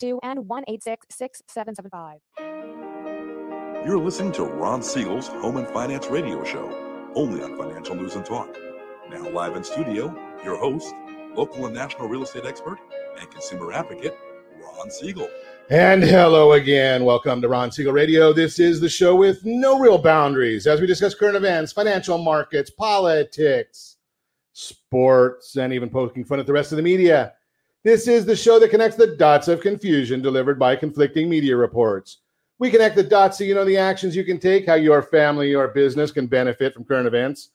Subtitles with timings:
[0.00, 2.18] two and one eight six six seven seven five.
[3.86, 8.24] You're listening to Ron Siegel's Home and Finance Radio Show, only on Financial News and
[8.24, 8.48] Talk.
[9.10, 10.94] Now, live in studio, your host,
[11.34, 12.78] local and national real estate expert,
[13.20, 14.16] and consumer advocate,
[14.62, 15.28] Ron Siegel.
[15.70, 17.04] And hello again.
[17.04, 18.32] Welcome to Ron Siegel Radio.
[18.32, 22.70] This is the show with no real boundaries as we discuss current events, financial markets,
[22.70, 23.96] politics,
[24.54, 27.34] sports, and even poking fun at the rest of the media.
[27.84, 32.20] This is the show that connects the dots of confusion delivered by conflicting media reports.
[32.58, 35.54] We connect the dots so you know the actions you can take, how your family
[35.54, 37.50] or business can benefit from current events.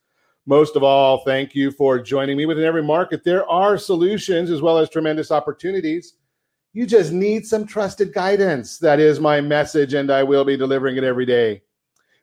[0.46, 2.46] Most of all, thank you for joining me.
[2.46, 6.14] Within every market, there are solutions as well as tremendous opportunities.
[6.74, 8.78] You just need some trusted guidance.
[8.78, 11.64] That is my message, and I will be delivering it every day.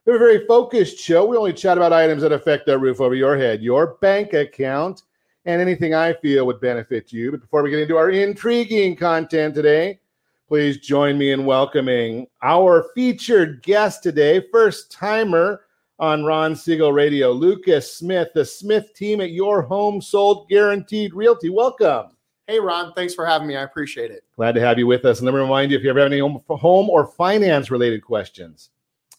[0.05, 1.27] We're a very focused show.
[1.27, 5.03] We only chat about items that affect the roof over your head, your bank account,
[5.47, 7.31] and anything I feel would benefit you.
[7.31, 10.01] But before we get into our intriguing content today,
[10.49, 15.63] please join me in welcoming our featured guest today, first timer
[16.01, 21.49] on Ron Siegel Radio, Lucas Smith, the Smith team at Your Home Sold Guaranteed Realty.
[21.49, 22.17] Welcome.
[22.49, 23.57] Hey, Ron, thanks for having me.
[23.57, 24.25] I appreciate it.
[24.37, 25.21] Glad to have you with us.
[25.21, 28.05] And let me remind you if you ever have any home, home or finance related
[28.05, 28.71] questions,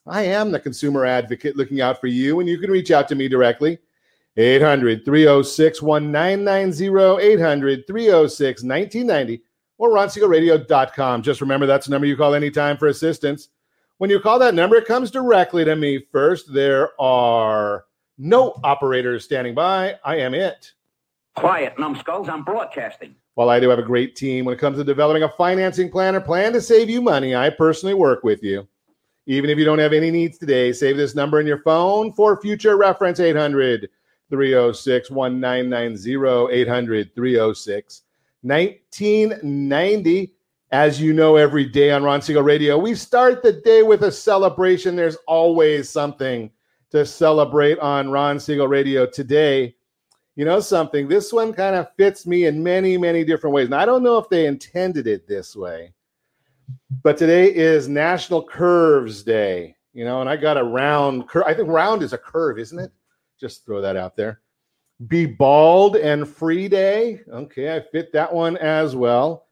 [0.06, 3.16] I am the consumer advocate looking out for you, and you can reach out to
[3.16, 3.80] me directly
[4.38, 9.44] 800 306 1990, 800 306 1990,
[9.80, 11.22] or ronsiegelradio.com.
[11.24, 13.50] Just remember that's the number you call anytime for assistance.
[13.98, 16.54] When you call that number, it comes directly to me first.
[16.54, 17.86] There are
[18.20, 19.96] no operators standing by.
[20.06, 20.72] I am it.
[21.36, 22.30] Quiet, numbskulls.
[22.30, 23.16] I'm broadcasting.
[23.34, 26.16] While I do have a great team when it comes to developing a financing plan
[26.16, 28.68] or plan to save you money, I personally work with you.
[29.28, 32.40] Even if you don't have any needs today, save this number in your phone for
[32.40, 33.90] future reference 800
[34.30, 38.02] 306 1990 800 306
[38.42, 40.34] 1990.
[40.70, 44.12] As you know, every day on Ron Siegel Radio, we start the day with a
[44.12, 44.98] celebration.
[44.98, 46.52] There's always something
[46.92, 49.76] to celebrate on Ron Siegel Radio today.
[50.36, 51.08] You know something?
[51.08, 53.66] This one kind of fits me in many, many different ways.
[53.66, 55.94] And I don't know if they intended it this way,
[57.02, 59.76] but today is National Curves Day.
[59.94, 61.46] You know, and I got a round curve.
[61.48, 62.92] I think round is a curve, isn't it?
[63.40, 64.42] Just throw that out there.
[65.08, 67.22] Be bald and free day.
[67.32, 69.46] Okay, I fit that one as well.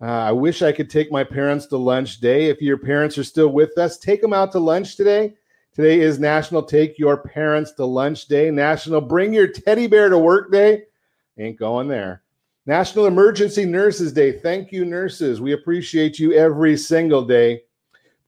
[0.00, 2.46] Uh, I wish I could take my parents to lunch day.
[2.46, 5.34] If your parents are still with us, take them out to lunch today.
[5.74, 10.18] Today is National Take Your Parents to Lunch Day, National Bring Your Teddy Bear to
[10.18, 10.84] Work Day.
[11.36, 12.22] Ain't going there.
[12.66, 14.30] National Emergency Nurses Day.
[14.30, 15.40] Thank you, nurses.
[15.40, 17.62] We appreciate you every single day.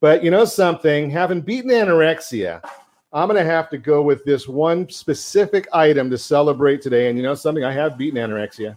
[0.00, 1.08] But you know something?
[1.08, 2.68] Having beaten anorexia,
[3.16, 7.08] I'm going to have to go with this one specific item to celebrate today.
[7.08, 7.64] And you know something?
[7.64, 8.76] I have beaten anorexia.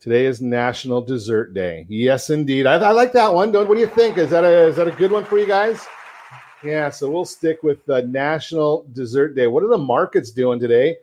[0.00, 1.86] Today is National Dessert Day.
[1.88, 2.66] Yes, indeed.
[2.66, 3.52] I, I like that one.
[3.52, 4.18] Don't, what do you think?
[4.18, 5.86] Is that a is that a good one for you guys?
[6.62, 6.90] Yeah.
[6.90, 9.46] So we'll stick with National Dessert Day.
[9.46, 10.98] What are the markets doing today?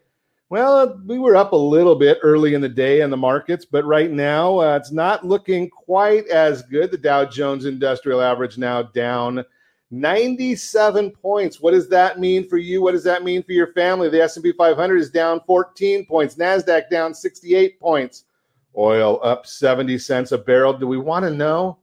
[0.49, 3.85] Well, we were up a little bit early in the day in the markets, but
[3.85, 6.91] right now uh, it's not looking quite as good.
[6.91, 9.43] The Dow Jones Industrial Average now down
[9.91, 11.59] 97 points.
[11.59, 12.81] What does that mean for you?
[12.81, 14.09] What does that mean for your family?
[14.09, 16.35] The S&P 500 is down 14 points.
[16.35, 18.23] Nasdaq down 68 points.
[18.77, 20.73] Oil up 70 cents a barrel.
[20.73, 21.77] Do we want to know?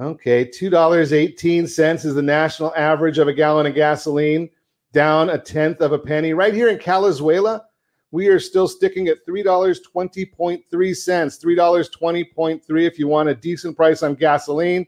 [0.00, 4.48] Okay, $2.18 is the national average of a gallon of gasoline,
[4.92, 6.32] down a tenth of a penny.
[6.32, 7.62] Right here in Calizuela,
[8.10, 14.86] we are still sticking at $3.20.3 $3.20.3 if you want a decent price on gasoline.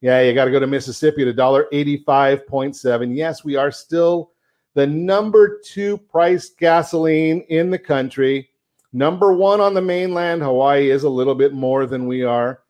[0.00, 3.16] Yeah, you got to go to Mississippi at $1.85.7.
[3.16, 4.32] Yes, we are still
[4.74, 8.50] the number two priced gasoline in the country.
[8.92, 10.42] Number one on the mainland.
[10.42, 12.60] Hawaii is a little bit more than we are.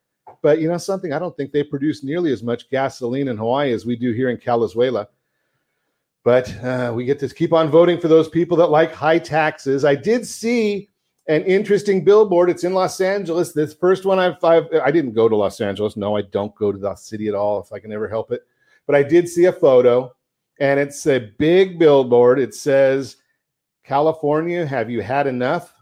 [0.43, 1.13] But you know something?
[1.13, 4.31] I don't think they produce nearly as much gasoline in Hawaii as we do here
[4.31, 5.07] in Calizuela.
[6.25, 9.85] But uh, we get to keep on voting for those people that like high taxes.
[9.85, 10.90] I did see
[11.31, 12.51] an interesting billboard.
[12.51, 13.53] It's in Los Angeles.
[13.53, 15.97] This first one I've, I've I didn't go to Los Angeles.
[15.97, 18.43] No, I don't go to the city at all if I can ever help it.
[18.85, 20.13] But I did see a photo,
[20.59, 22.41] and it's a big billboard.
[22.41, 23.17] It says,
[23.85, 25.73] "California, have you had enough?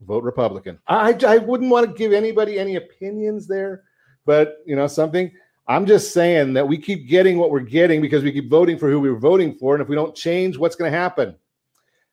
[0.00, 3.84] Vote Republican." I I wouldn't want to give anybody any opinions there,
[4.24, 5.30] but you know something.
[5.68, 8.90] I'm just saying that we keep getting what we're getting because we keep voting for
[8.90, 11.36] who we were voting for, and if we don't change, what's going to happen?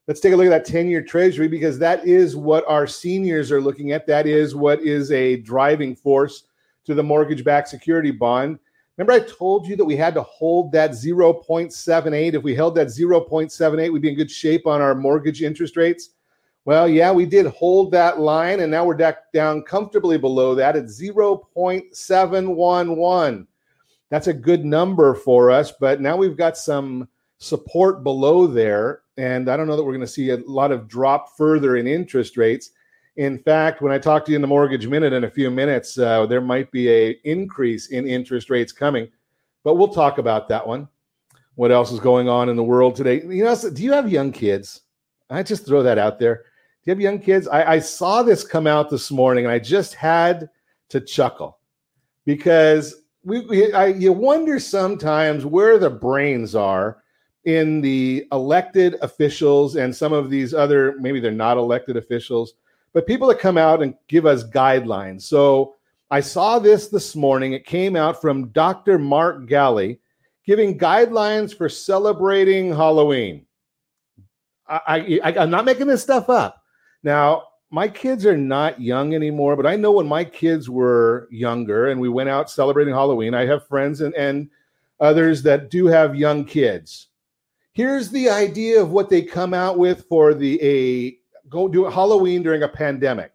[0.08, 3.52] Let's take a look at that 10 year treasury because that is what our seniors
[3.52, 4.06] are looking at.
[4.06, 6.44] That is what is a driving force
[6.86, 8.60] to the mortgage backed security bond.
[8.98, 12.34] Remember, I told you that we had to hold that 0.78.
[12.34, 16.10] If we held that 0.78, we'd be in good shape on our mortgage interest rates.
[16.66, 20.86] Well, yeah, we did hold that line, and now we're down comfortably below that at
[20.86, 23.48] 0.711.
[24.10, 27.08] That's a good number for us, but now we've got some
[27.44, 29.02] support below there.
[29.18, 31.88] And I don't know that we're going to see a lot of drop further in
[31.88, 32.72] interest rates.
[33.18, 35.98] In fact, when I talk to you in the mortgage minute in a few minutes,
[36.00, 39.08] uh, there might be a increase in interest rates coming,
[39.64, 40.88] but we'll talk about that one.
[41.56, 43.22] What else is going on in the world today?
[43.22, 44.82] You know, do you have young kids?
[45.30, 46.38] I just throw that out there.
[46.38, 46.42] Do
[46.86, 47.48] you have young kids?
[47.48, 50.50] I, I saw this come out this morning, and I just had
[50.90, 51.60] to chuckle
[52.26, 57.03] because we, we I, you wonder sometimes where the brains are
[57.46, 62.54] in the elected officials and some of these other maybe they're not elected officials
[62.94, 65.24] but people that come out and give us guidelines.
[65.24, 65.76] So
[66.12, 67.54] I saw this this morning.
[67.54, 69.00] It came out from Dr.
[69.00, 69.98] Mark Ghaly
[70.46, 73.46] giving guidelines for celebrating Halloween.
[74.68, 76.64] I, I, I'm not making this stuff up.
[77.02, 81.88] Now, my kids are not young anymore, but I know when my kids were younger
[81.88, 84.50] and we went out celebrating Halloween, I have friends and, and
[85.00, 87.08] others that do have young kids.
[87.74, 91.18] Here's the idea of what they come out with for the a
[91.50, 93.32] go do Halloween during a pandemic.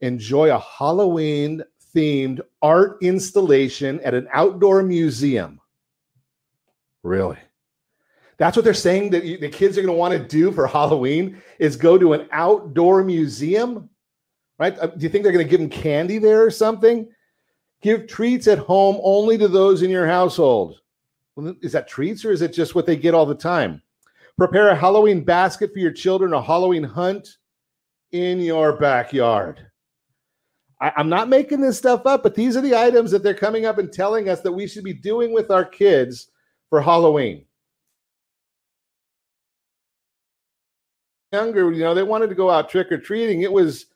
[0.00, 5.60] Enjoy a Halloween themed art installation at an outdoor museum.
[7.02, 7.38] Really?
[8.38, 11.42] That's what they're saying that the kids are going to want to do for Halloween
[11.58, 13.88] is go to an outdoor museum,
[14.58, 14.78] right?
[14.78, 17.08] Uh, do you think they're going to give them candy there or something?
[17.80, 20.80] Give treats at home only to those in your household.
[21.36, 23.82] Is that treats or is it just what they get all the time?
[24.38, 27.36] Prepare a Halloween basket for your children, a Halloween hunt
[28.12, 29.66] in your backyard.
[30.80, 33.64] I, am not making this stuff up, but these are the items that they're coming
[33.64, 36.28] up and telling us that we should be doing with our kids
[36.68, 37.46] for Halloween.
[41.32, 43.42] Younger, you know, they wanted to go out trick or treating.
[43.42, 43.86] It was,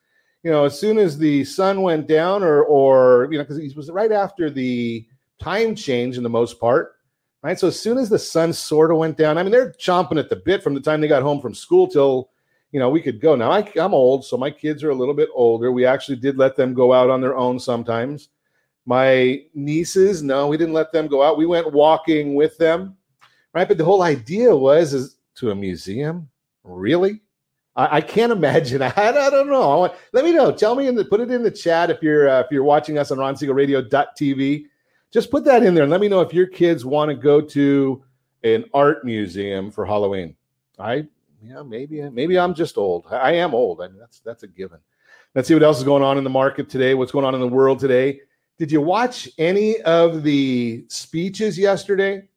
[0.43, 3.77] you know, as soon as the sun went down, or, or you know, because it
[3.77, 5.07] was right after the
[5.39, 6.97] time change in the most part
[7.43, 7.59] right?
[7.59, 10.29] So as soon as the sun sort of went down, I mean, they're chomping at
[10.29, 12.31] the bit from the time they got home from school till,
[12.73, 13.35] you know, we could go.
[13.35, 15.73] Now I, I'm old, so my kids are a little bit older.
[15.73, 18.29] We actually did let them go out on their own sometimes.
[18.87, 21.39] My nieces, no, we didn't let them go out.
[21.39, 22.97] We went walking with them,
[23.53, 23.69] right?
[23.69, 26.29] But the whole idea was is to a museum,
[26.65, 27.21] really?
[27.77, 28.83] I, can't imagine.
[28.83, 29.71] I, I don't know.
[29.71, 30.53] I want, let me know.
[30.53, 33.11] Tell me the put it in the chat if you're uh, if you're watching us
[33.11, 34.65] on RonSiegelRadio.tv
[35.12, 37.41] just put that in there and let me know if your kids want to go
[37.41, 38.03] to
[38.45, 40.37] an art museum for Halloween.
[40.79, 41.07] I
[41.43, 43.07] yeah, maybe maybe I'm just old.
[43.11, 43.81] I am old.
[43.81, 44.79] I mean, that's that's a given.
[45.35, 46.95] Let's see what else is going on in the market today.
[46.95, 48.21] What's going on in the world today?
[48.59, 52.29] Did you watch any of the speeches yesterday?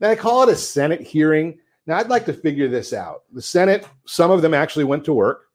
[0.00, 1.58] Now I call it a Senate hearing.
[1.86, 3.22] Now I'd like to figure this out.
[3.32, 5.48] The Senate, some of them actually went to work,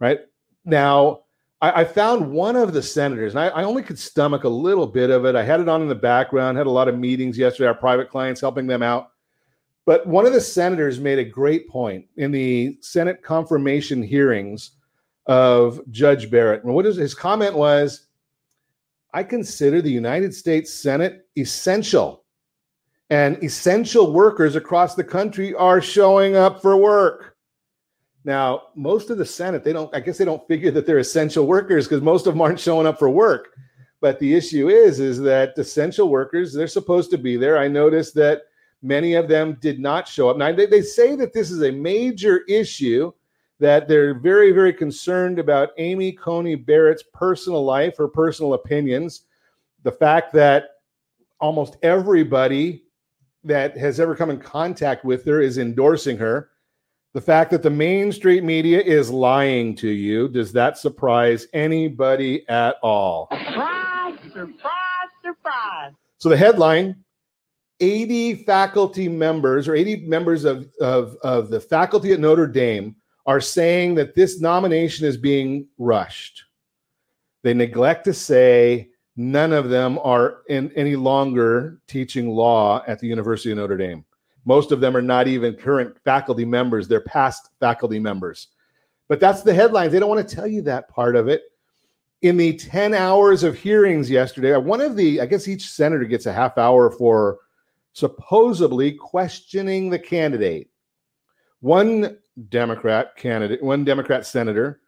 [0.00, 0.20] right?
[0.64, 1.22] Now
[1.62, 4.86] I, I found one of the senators, and I, I, only could stomach a little
[4.86, 5.36] bit of it.
[5.36, 8.10] I had it on in the background, had a lot of meetings yesterday, our private
[8.10, 9.12] clients helping them out.
[9.86, 14.72] But one of the senators made a great point in the Senate confirmation hearings
[15.26, 16.64] of Judge Barrett.
[16.64, 18.06] And what is his comment was,
[19.14, 22.24] I consider the United States Senate essential.
[23.10, 27.31] And essential workers across the country are showing up for work.
[28.24, 31.46] Now, most of the Senate, they don't, I guess they don't figure that they're essential
[31.46, 33.56] workers because most of them aren't showing up for work.
[34.00, 37.58] But the issue is, is that essential workers, they're supposed to be there.
[37.58, 38.42] I noticed that
[38.82, 40.36] many of them did not show up.
[40.36, 43.12] Now, they, they say that this is a major issue,
[43.58, 49.22] that they're very, very concerned about Amy Coney Barrett's personal life, her personal opinions,
[49.82, 50.70] the fact that
[51.40, 52.84] almost everybody
[53.44, 56.50] that has ever come in contact with her is endorsing her
[57.14, 62.76] the fact that the mainstream media is lying to you, does that surprise anybody at
[62.82, 63.28] all?
[63.30, 65.92] Surprise, surprise, surprise.
[66.18, 66.96] So the headline
[67.80, 73.40] 80 faculty members or 80 members of, of, of the faculty at Notre Dame are
[73.40, 76.44] saying that this nomination is being rushed.
[77.42, 83.08] They neglect to say none of them are in any longer teaching law at the
[83.08, 84.04] University of Notre Dame.
[84.44, 88.48] Most of them are not even current faculty members, they're past faculty members.
[89.08, 89.92] But that's the headlines.
[89.92, 91.42] They don't want to tell you that part of it.
[92.22, 96.26] In the 10 hours of hearings yesterday, one of the, I guess each senator gets
[96.26, 97.38] a half hour for
[97.92, 100.70] supposedly questioning the candidate.
[101.60, 102.18] One
[102.48, 104.80] Democrat candidate, one Democrat senator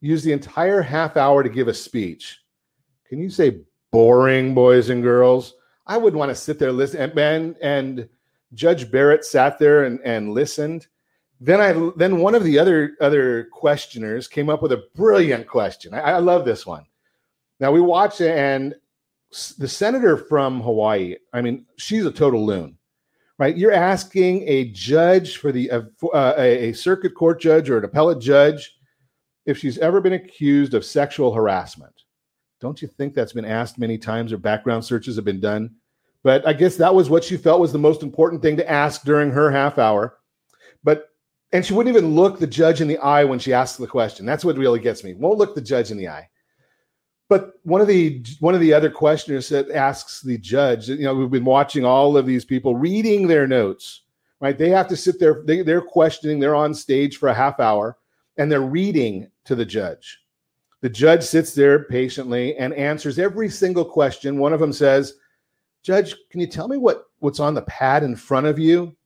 [0.00, 2.40] used the entire half hour to give a speech.
[3.08, 5.54] Can you say boring, boys and girls?
[5.86, 8.08] I wouldn't want to sit there listen and and
[8.54, 10.86] Judge Barrett sat there and, and listened.
[11.40, 15.92] then I then one of the other other questioners came up with a brilliant question.
[15.92, 16.86] I, I love this one.
[17.60, 18.74] Now we watched it, and
[19.58, 21.16] the senator from Hawaii.
[21.32, 22.78] I mean, she's a total loon,
[23.38, 23.56] right?
[23.56, 25.82] You're asking a judge for the uh,
[26.12, 28.76] uh, a circuit court judge or an appellate judge
[29.44, 31.92] if she's ever been accused of sexual harassment.
[32.60, 35.74] Don't you think that's been asked many times, or background searches have been done?
[36.24, 39.04] But I guess that was what she felt was the most important thing to ask
[39.04, 40.16] during her half hour.
[40.82, 41.10] But
[41.52, 44.26] and she wouldn't even look the judge in the eye when she asked the question.
[44.26, 45.14] That's what really gets me.
[45.14, 46.28] Won't look the judge in the eye.
[47.28, 51.14] But one of the one of the other questioners that asks the judge, you know,
[51.14, 54.02] we've been watching all of these people reading their notes,
[54.40, 54.56] right?
[54.56, 57.98] They have to sit there, they, they're questioning, they're on stage for a half hour,
[58.38, 60.20] and they're reading to the judge.
[60.80, 64.38] The judge sits there patiently and answers every single question.
[64.38, 65.14] One of them says,
[65.84, 68.96] Judge, can you tell me what, what's on the pad in front of you?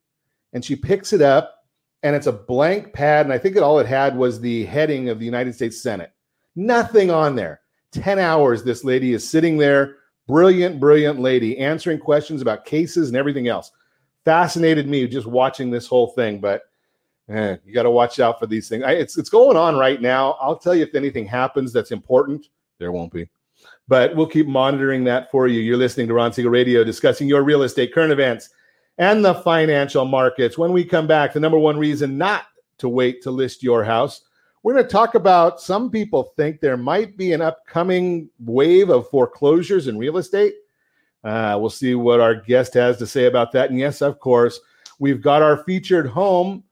[0.52, 1.64] And she picks it up,
[2.04, 3.26] and it's a blank pad.
[3.26, 6.12] And I think that all it had was the heading of the United States Senate.
[6.54, 7.60] Nothing on there.
[7.92, 9.96] 10 hours, this lady is sitting there,
[10.28, 13.72] brilliant, brilliant lady, answering questions about cases and everything else.
[14.24, 16.62] Fascinated me just watching this whole thing, but
[17.28, 18.84] eh, you got to watch out for these things.
[18.84, 20.32] I, it's, it's going on right now.
[20.40, 23.28] I'll tell you if anything happens that's important, there won't be.
[23.88, 25.60] But we'll keep monitoring that for you.
[25.60, 28.50] You're listening to Ron Siegel Radio discussing your real estate, current events,
[28.98, 30.58] and the financial markets.
[30.58, 32.44] When we come back, the number one reason not
[32.78, 34.22] to wait to list your house.
[34.62, 39.08] We're going to talk about some people think there might be an upcoming wave of
[39.08, 40.54] foreclosures in real estate.
[41.24, 43.70] Uh, we'll see what our guest has to say about that.
[43.70, 44.60] And yes, of course,
[44.98, 46.64] we've got our featured home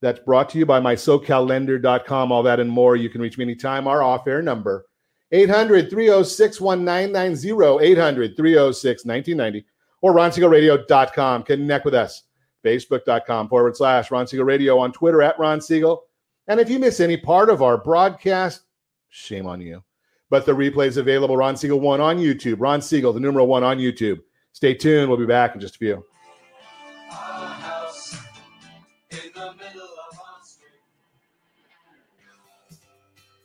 [0.00, 2.32] that's brought to you by mySoCalLender.com.
[2.32, 2.96] All that and more.
[2.96, 3.88] You can reach me anytime.
[3.88, 4.87] Our off air number
[5.32, 9.66] 800 306 1990, 800 306 1990,
[10.00, 11.42] or RonSiegelRadio.com.
[11.42, 12.24] Connect with us.
[12.64, 16.04] Facebook.com forward slash Ron Siegel Radio on Twitter at Ron Siegel.
[16.48, 18.62] And if you miss any part of our broadcast,
[19.10, 19.82] shame on you.
[20.30, 22.56] But the replay is available, Ron Siegel 1 on YouTube.
[22.58, 24.20] Ron Siegel, the numeral 1 on YouTube.
[24.52, 25.08] Stay tuned.
[25.08, 26.04] We'll be back in just a few.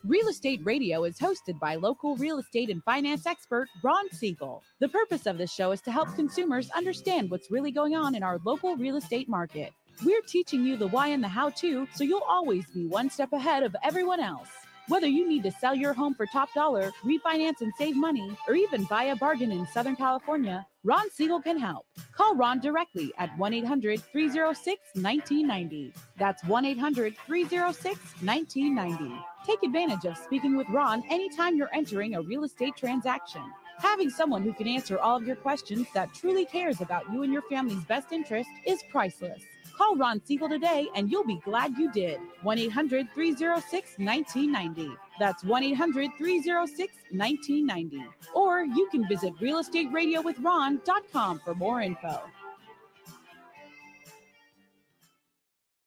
[0.06, 4.62] Real Estate Radio is hosted by local real estate and finance expert Ron Siegel.
[4.78, 8.22] The purpose of this show is to help consumers understand what's really going on in
[8.22, 9.72] our local real estate market.
[10.04, 13.32] We're teaching you the why and the how to so you'll always be one step
[13.32, 14.50] ahead of everyone else.
[14.86, 18.54] Whether you need to sell your home for top dollar, refinance and save money, or
[18.54, 21.86] even buy a bargain in Southern California, Ron Siegel can help.
[22.12, 25.94] Call Ron directly at 1 800 306 1990.
[26.18, 29.24] That's 1 800 306 1990.
[29.46, 33.42] Take advantage of speaking with Ron anytime you're entering a real estate transaction.
[33.78, 37.32] Having someone who can answer all of your questions that truly cares about you and
[37.32, 39.42] your family's best interest is priceless.
[39.76, 42.20] Call Ron Siegel today and you'll be glad you did.
[42.42, 44.96] 1 800 306 1990.
[45.18, 48.06] That's 1 800 306 1990.
[48.34, 52.20] Or you can visit realestatewithron.com for more info.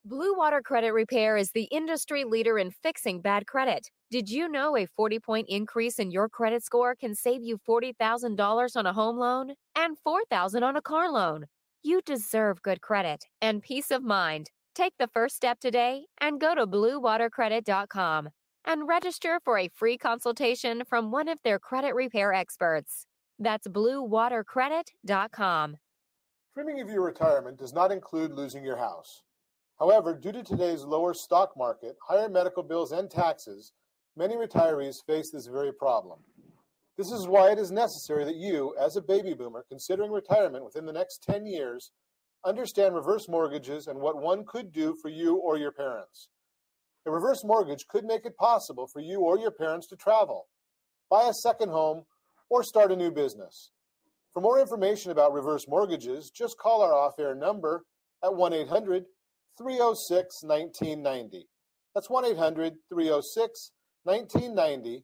[0.05, 3.89] Blue Water Credit Repair is the industry leader in fixing bad credit.
[4.09, 8.77] Did you know a 40 point increase in your credit score can save you $40,000
[8.77, 11.47] on a home loan and $4,000 on a car loan?
[11.83, 14.51] You deserve good credit and peace of mind.
[14.75, 18.29] Take the first step today and go to bluewatercredit.com
[18.65, 23.07] and register for a free consultation from one of their credit repair experts.
[23.39, 25.77] That's bluewatercredit.com.
[26.53, 29.23] Dreaming of your retirement does not include losing your house.
[29.79, 33.73] However, due to today's lower stock market, higher medical bills, and taxes,
[34.15, 36.19] many retirees face this very problem.
[36.97, 40.85] This is why it is necessary that you, as a baby boomer considering retirement within
[40.85, 41.91] the next 10 years,
[42.43, 46.29] understand reverse mortgages and what one could do for you or your parents.
[47.05, 50.47] A reverse mortgage could make it possible for you or your parents to travel,
[51.09, 52.03] buy a second home,
[52.49, 53.71] or start a new business.
[54.33, 57.85] For more information about reverse mortgages, just call our off air number
[58.23, 59.05] at 1 800
[59.57, 61.47] 306 1990.
[61.93, 63.71] That's 1 800 306
[64.03, 65.03] 1990.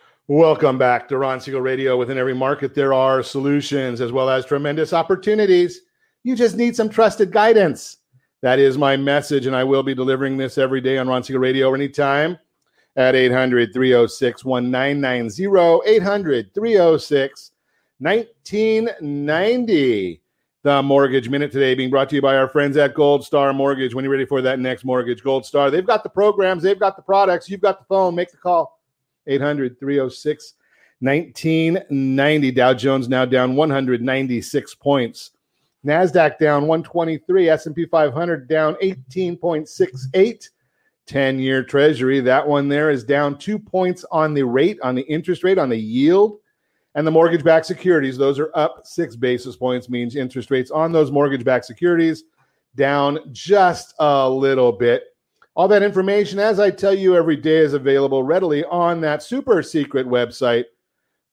[0.33, 1.97] Welcome back to Ron Siegel Radio.
[1.97, 5.81] Within every market, there are solutions as well as tremendous opportunities.
[6.23, 7.97] You just need some trusted guidance.
[8.41, 11.41] That is my message, and I will be delivering this every day on Ron Siegel
[11.41, 12.39] Radio anytime
[12.95, 15.97] at 800 306 1990.
[15.97, 17.51] 800 306
[17.99, 20.21] 1990.
[20.63, 23.93] The Mortgage Minute today being brought to you by our friends at Gold Star Mortgage.
[23.93, 26.95] When you're ready for that next mortgage, Gold Star, they've got the programs, they've got
[26.95, 28.15] the products, you've got the phone.
[28.15, 28.80] Make the call
[29.31, 30.53] 800 306
[30.99, 32.51] 1990.
[32.51, 35.31] Dow Jones now down 196 points.
[35.85, 40.49] Nasdaq down 123, S&P 500 down 18.68.
[41.07, 45.43] 10-year treasury, that one there is down 2 points on the rate on the interest
[45.43, 46.37] rate on the yield.
[46.93, 50.91] And the mortgage backed securities, those are up 6 basis points means interest rates on
[50.91, 52.23] those mortgage backed securities
[52.75, 55.10] down just a little bit.
[55.55, 59.61] All that information, as I tell you every day, is available readily on that super
[59.61, 60.65] secret website,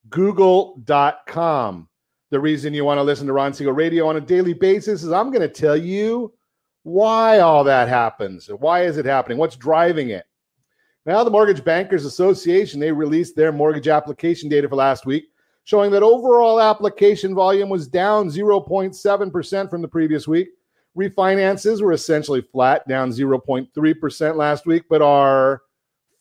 [0.09, 1.89] google.com.
[2.31, 5.13] The reason you want to listen to Ron Siegel Radio on a daily basis is
[5.13, 6.35] I'm going to tell you
[6.83, 8.49] why all that happens.
[8.49, 9.39] Why is it happening?
[9.39, 10.25] What's driving it?
[11.07, 15.29] Now, the Mortgage Bankers Association, they released their mortgage application data for last week,
[15.65, 20.49] showing that overall application volume was down 0.7% from the previous week.
[20.97, 25.63] Refinances were essentially flat, down 0.3% last week, but are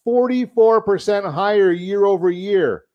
[0.07, 2.85] 44% higher year over year.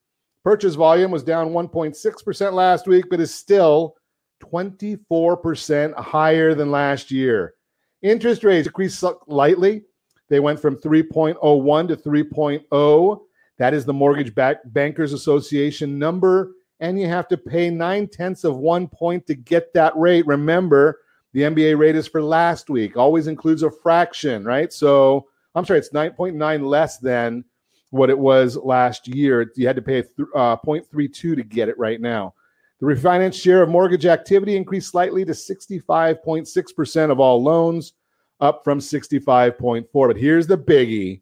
[0.44, 3.94] Purchase volume was down 1.6% last week, but is still
[4.42, 7.54] 24% higher than last year.
[8.02, 9.82] Interest rates increased slightly.
[10.28, 13.20] They went from 3.01 to 3.0.
[13.58, 16.52] That is the Mortgage Bankers Association number.
[16.80, 20.26] And you have to pay nine tenths of one point to get that rate.
[20.26, 20.98] Remember,
[21.32, 24.72] the MBA rate is for last week, always includes a fraction, right?
[24.72, 27.44] So I'm sorry, it's 9.9 less than
[27.90, 29.50] what it was last year.
[29.56, 30.00] You had to pay
[30.34, 32.34] uh, 0.32 to get it right now.
[32.80, 37.92] The refinance share of mortgage activity increased slightly to 65.6% of all loans,
[38.40, 39.86] up from 65.4.
[39.92, 41.20] But here's the biggie.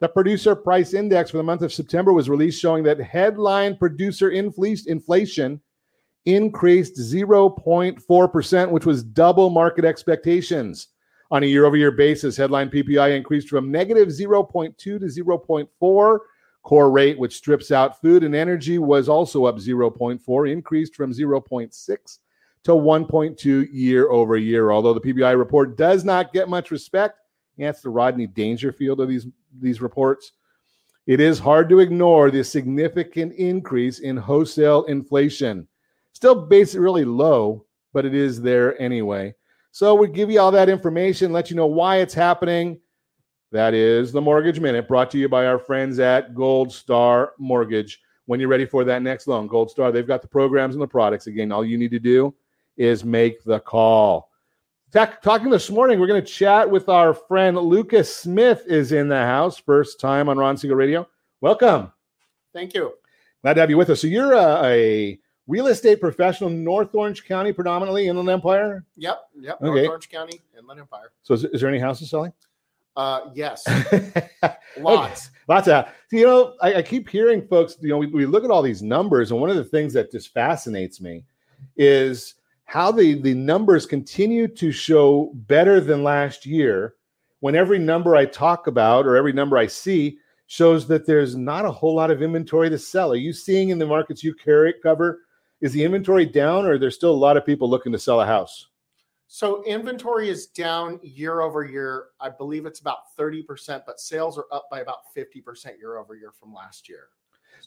[0.00, 4.30] The producer price index for the month of September was released showing that headline producer
[4.30, 5.60] inflation
[6.26, 10.88] increased 0.4%, which was double market expectations.
[11.30, 16.18] On a year over year basis, headline PPI increased from negative 0.2 to 0.4.
[16.62, 22.18] Core rate, which strips out food and energy, was also up 0.4, increased from 0.6
[22.64, 24.70] to 1.2 year over year.
[24.70, 27.18] Although the PPI report does not get much respect,
[27.56, 29.26] it's the Rodney Dangerfield of these,
[29.58, 30.32] these reports.
[31.06, 35.66] It is hard to ignore the significant increase in wholesale inflation.
[36.12, 39.34] Still basically really low, but it is there anyway.
[39.72, 42.80] So we give you all that information, let you know why it's happening.
[43.52, 48.00] That is the Mortgage Minute brought to you by our friends at Gold Star Mortgage.
[48.26, 50.86] When you're ready for that next loan, Gold Star, they've got the programs and the
[50.86, 51.26] products.
[51.26, 52.34] Again, all you need to do
[52.76, 54.30] is make the call.
[54.92, 59.16] Talking this morning, we're going to chat with our friend Lucas Smith is in the
[59.16, 59.56] house.
[59.56, 61.08] First time on Ron Siegel Radio.
[61.40, 61.92] Welcome.
[62.52, 62.94] Thank you.
[63.42, 64.00] Glad to have you with us.
[64.00, 65.18] So you're a, a
[65.50, 68.84] real estate professional, North Orange County, predominantly Inland Empire.
[68.96, 69.56] Yep, yep.
[69.60, 69.66] Okay.
[69.66, 71.10] North Orange County, Inland Empire.
[71.22, 72.32] So is, is there any houses selling?
[72.96, 73.66] Uh, yes,
[74.78, 75.36] lots, okay.
[75.48, 75.88] lots of.
[76.12, 77.76] You know, I, I, keep hearing folks.
[77.80, 80.10] You know, we, we look at all these numbers, and one of the things that
[80.10, 81.24] just fascinates me
[81.76, 82.34] is
[82.64, 86.94] how the the numbers continue to show better than last year.
[87.40, 91.64] When every number I talk about or every number I see shows that there's not
[91.64, 93.12] a whole lot of inventory to sell.
[93.12, 95.20] Are you seeing in the markets you carry cover?
[95.60, 98.26] Is the inventory down, or there's still a lot of people looking to sell a
[98.26, 98.68] house?
[99.32, 102.06] So inventory is down year over year.
[102.18, 106.32] I believe it's about 30%, but sales are up by about 50% year over year
[106.32, 107.08] from last year.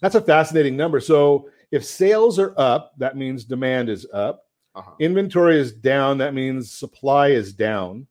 [0.01, 0.99] That's a fascinating number.
[0.99, 4.45] So if sales are up, that means demand is up.
[4.75, 4.91] Uh-huh.
[4.99, 8.07] Inventory is down, that means supply is down.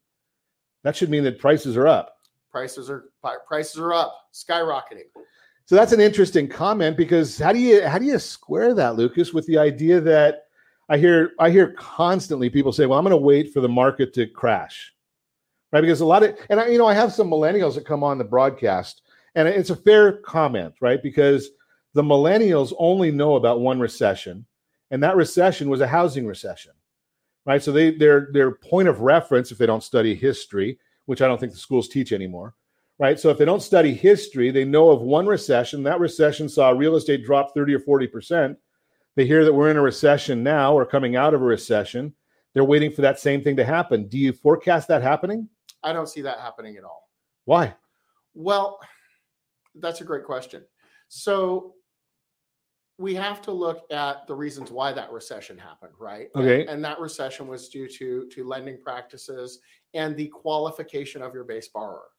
[0.85, 2.17] That should mean that prices are up.
[2.51, 3.11] Prices are
[3.47, 5.11] prices are up, skyrocketing.
[5.73, 9.33] So that's an interesting comment because how do you how do you square that, Lucas,
[9.33, 10.43] with the idea that
[10.91, 14.13] I hear I hear constantly people say, "Well, I'm going to wait for the market
[14.13, 14.93] to crash."
[15.73, 15.81] right?
[15.81, 18.19] Because a lot of, and I, you know, I have some millennials that come on
[18.19, 19.01] the broadcast,
[19.35, 21.03] and it's a fair comment, right?
[21.03, 21.49] Because
[21.95, 24.45] the millennials only know about one recession,
[24.91, 26.73] and that recession was a housing recession,
[27.47, 27.63] right?
[27.63, 31.41] So they their their point of reference, if they don't study history, which I don't
[31.41, 32.57] think the schools teach anymore,
[33.03, 33.19] right?
[33.19, 35.83] So if they don't study history, they know of one recession.
[35.83, 38.59] That recession saw real estate drop 30 or 40 percent.
[39.17, 42.15] They hear that we're in a recession now or coming out of a recession.
[42.55, 44.07] They're waiting for that same thing to happen.
[44.07, 45.49] Do you forecast that happening?
[45.83, 47.09] I don't see that happening at all.
[47.45, 47.75] Why?
[48.35, 48.79] Well,
[49.75, 50.63] that's a great question.
[51.09, 51.75] So
[52.99, 56.29] we have to look at the reasons why that recession happened, right?
[56.37, 56.61] Okay.
[56.61, 59.59] And, and that recession was due to to lending practices
[59.93, 62.12] and the qualification of your base borrower,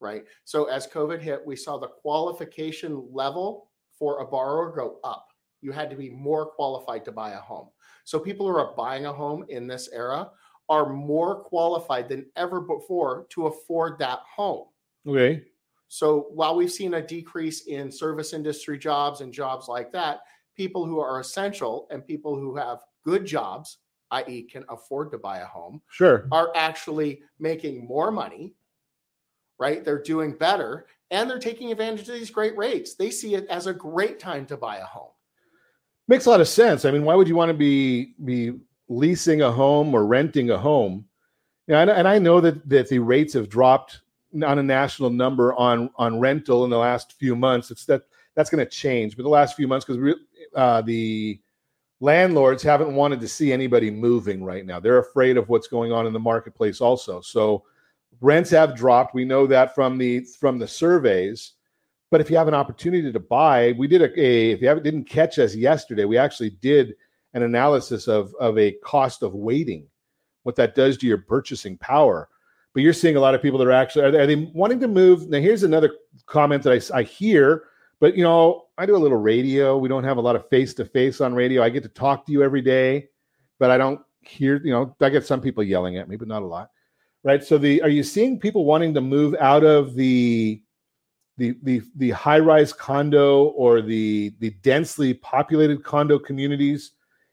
[0.00, 0.24] right?
[0.44, 5.26] So as COVID hit, we saw the qualification level for a borrower go up.
[5.60, 7.68] You had to be more qualified to buy a home.
[8.04, 10.30] So people who are buying a home in this era
[10.68, 14.66] are more qualified than ever before to afford that home.
[15.06, 15.42] Okay.
[15.88, 20.20] So while we've seen a decrease in service industry jobs and jobs like that,
[20.56, 23.78] people who are essential and people who have good jobs,
[24.12, 26.28] i.e., can afford to buy a home, Sure.
[26.30, 28.54] are actually making more money,
[29.60, 29.84] right?
[29.84, 32.94] They're doing better and they're taking advantage of these great rates.
[32.94, 35.10] They see it as a great time to buy a home.
[36.08, 36.84] Makes a lot of sense.
[36.84, 40.58] I mean, why would you want to be be leasing a home or renting a
[40.58, 41.04] home?
[41.68, 44.00] And, and I know that that the rates have dropped
[44.34, 47.70] on a national number on on rental in the last few months.
[47.70, 48.02] It's that
[48.34, 50.16] that's going to change, but the last few months because
[50.54, 51.40] uh, the
[52.00, 54.80] landlords haven't wanted to see anybody moving right now.
[54.80, 57.20] They're afraid of what's going on in the marketplace also.
[57.20, 57.64] So
[58.20, 59.14] rents have dropped.
[59.14, 61.52] We know that from the from the surveys.
[62.10, 64.82] But if you have an opportunity to buy, we did a, a if you haven't
[64.82, 66.94] didn't catch us yesterday, we actually did
[67.34, 69.86] an analysis of of a cost of waiting,
[70.42, 72.28] what that does to your purchasing power.
[72.72, 74.80] But you're seeing a lot of people that are actually are they, are they wanting
[74.80, 75.28] to move?
[75.28, 75.92] Now here's another
[76.26, 77.64] comment that I, I hear,
[78.00, 79.78] but you know I do a little radio.
[79.78, 81.62] We don't have a lot of face to face on radio.
[81.62, 83.08] I get to talk to you every day,
[83.58, 84.60] but I don't hear.
[84.64, 86.70] You know I get some people yelling at me, but not a lot,
[87.24, 87.42] right?
[87.42, 90.62] So the are you seeing people wanting to move out of the
[91.36, 96.92] the the the high rise condo or the the densely populated condo communities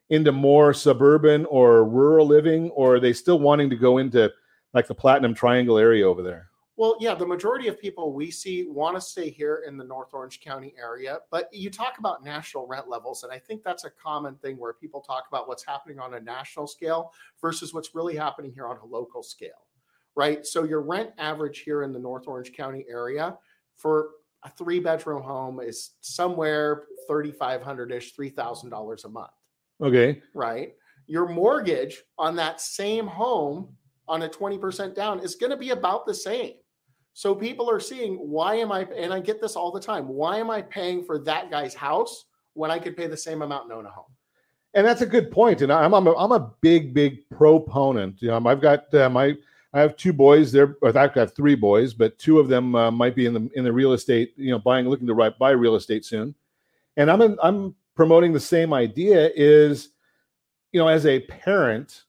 [0.09, 4.31] into more suburban or rural living, or are they still wanting to go into
[4.73, 6.49] like the Platinum Triangle area over there?
[6.77, 10.13] Well, yeah, the majority of people we see want to stay here in the North
[10.13, 11.17] Orange County area.
[11.31, 14.73] But you talk about national rent levels, and I think that's a common thing where
[14.73, 18.77] people talk about what's happening on a national scale versus what's really happening here on
[18.77, 19.65] a local scale,
[20.17, 20.45] right?
[20.47, 23.37] So your rent average here in the North Orange County area
[23.77, 24.09] for
[24.43, 29.29] a three bedroom home is somewhere 3500 ish, $3,000 a month,
[29.81, 30.19] Okay.
[30.33, 30.73] right?
[31.05, 33.69] Your mortgage on that same home
[34.07, 36.53] on a 20% down is going to be about the same.
[37.13, 40.37] So people are seeing why am I, and I get this all the time, why
[40.37, 43.73] am I paying for that guy's house when I could pay the same amount and
[43.73, 44.05] own a home?
[44.73, 45.61] And that's a good point.
[45.61, 48.21] And I'm I'm a, I'm a big big proponent.
[48.21, 49.35] You know, I've got uh, my
[49.77, 50.51] I have two boys.
[50.51, 53.33] There, in fact, I have three boys, but two of them uh, might be in
[53.35, 54.33] the in the real estate.
[54.35, 56.33] You know, buying looking to buy real estate soon.
[56.97, 59.29] And I'm in, I'm promoting the same idea.
[59.35, 59.89] Is
[60.71, 62.05] you know, as a parent,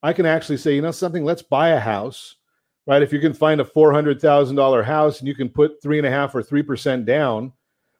[0.00, 1.24] I can actually say, you know, something.
[1.24, 2.36] Let's buy a house,
[2.86, 3.02] right?
[3.02, 5.98] If you can find a four hundred thousand dollar house and you can put three
[5.98, 7.52] and a half or three percent down,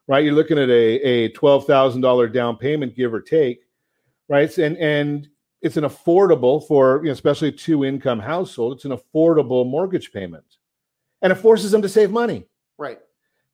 [0.06, 0.22] right?
[0.22, 3.62] You're looking at a a twelve thousand dollar down payment, give or take,
[4.28, 4.56] right?
[4.58, 5.28] And and
[5.62, 8.74] it's an affordable for you know, especially two income household.
[8.74, 10.44] It's an affordable mortgage payment,
[11.22, 12.46] and it forces them to save money.
[12.78, 12.98] Right.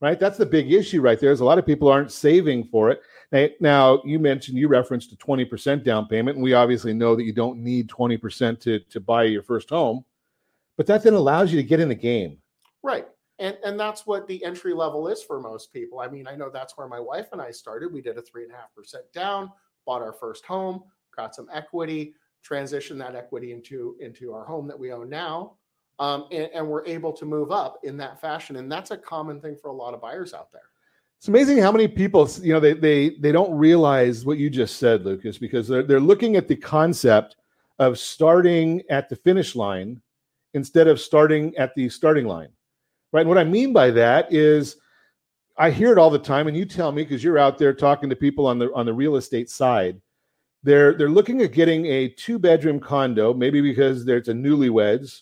[0.01, 0.21] Right.
[0.21, 1.33] That's the big issue right there.
[1.33, 3.01] Is a lot of people aren't saving for it.
[3.33, 7.17] Now, now you mentioned you referenced a twenty percent down payment, and we obviously know
[7.17, 10.05] that you don't need twenty percent to to buy your first home,
[10.77, 12.39] but that then allows you to get in the game.
[12.83, 13.07] Right.
[13.39, 16.01] And and that's what the entry level is for most people.
[16.01, 17.93] I mean, I know that's where my wife and I started.
[17.93, 19.51] We did a three and a half percent down,
[19.87, 20.85] bought our first home,
[21.17, 22.15] got some equity,
[22.49, 25.55] transitioned that equity into into our home that we own now,
[25.99, 28.57] um, and, and we're able to move up in that fashion.
[28.57, 30.63] And that's a common thing for a lot of buyers out there.
[31.19, 34.77] It's amazing how many people, you know, they they they don't realize what you just
[34.77, 37.37] said, Lucas, because they're they're looking at the concept
[37.79, 40.01] of starting at the finish line
[40.53, 42.51] instead of starting at the starting line.
[43.13, 43.23] Right?
[43.23, 44.77] And what I mean by that is
[45.57, 48.11] I hear it all the time, and you tell me because you're out there talking
[48.11, 50.01] to people on the on the real estate side.
[50.65, 55.21] They're they're looking at getting a two bedroom condo, maybe because there's a newlyweds,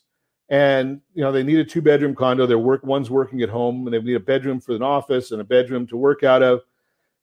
[0.49, 2.47] and you know they need a two bedroom condo.
[2.47, 5.41] Their work one's working at home, and they need a bedroom for an office and
[5.41, 6.61] a bedroom to work out of.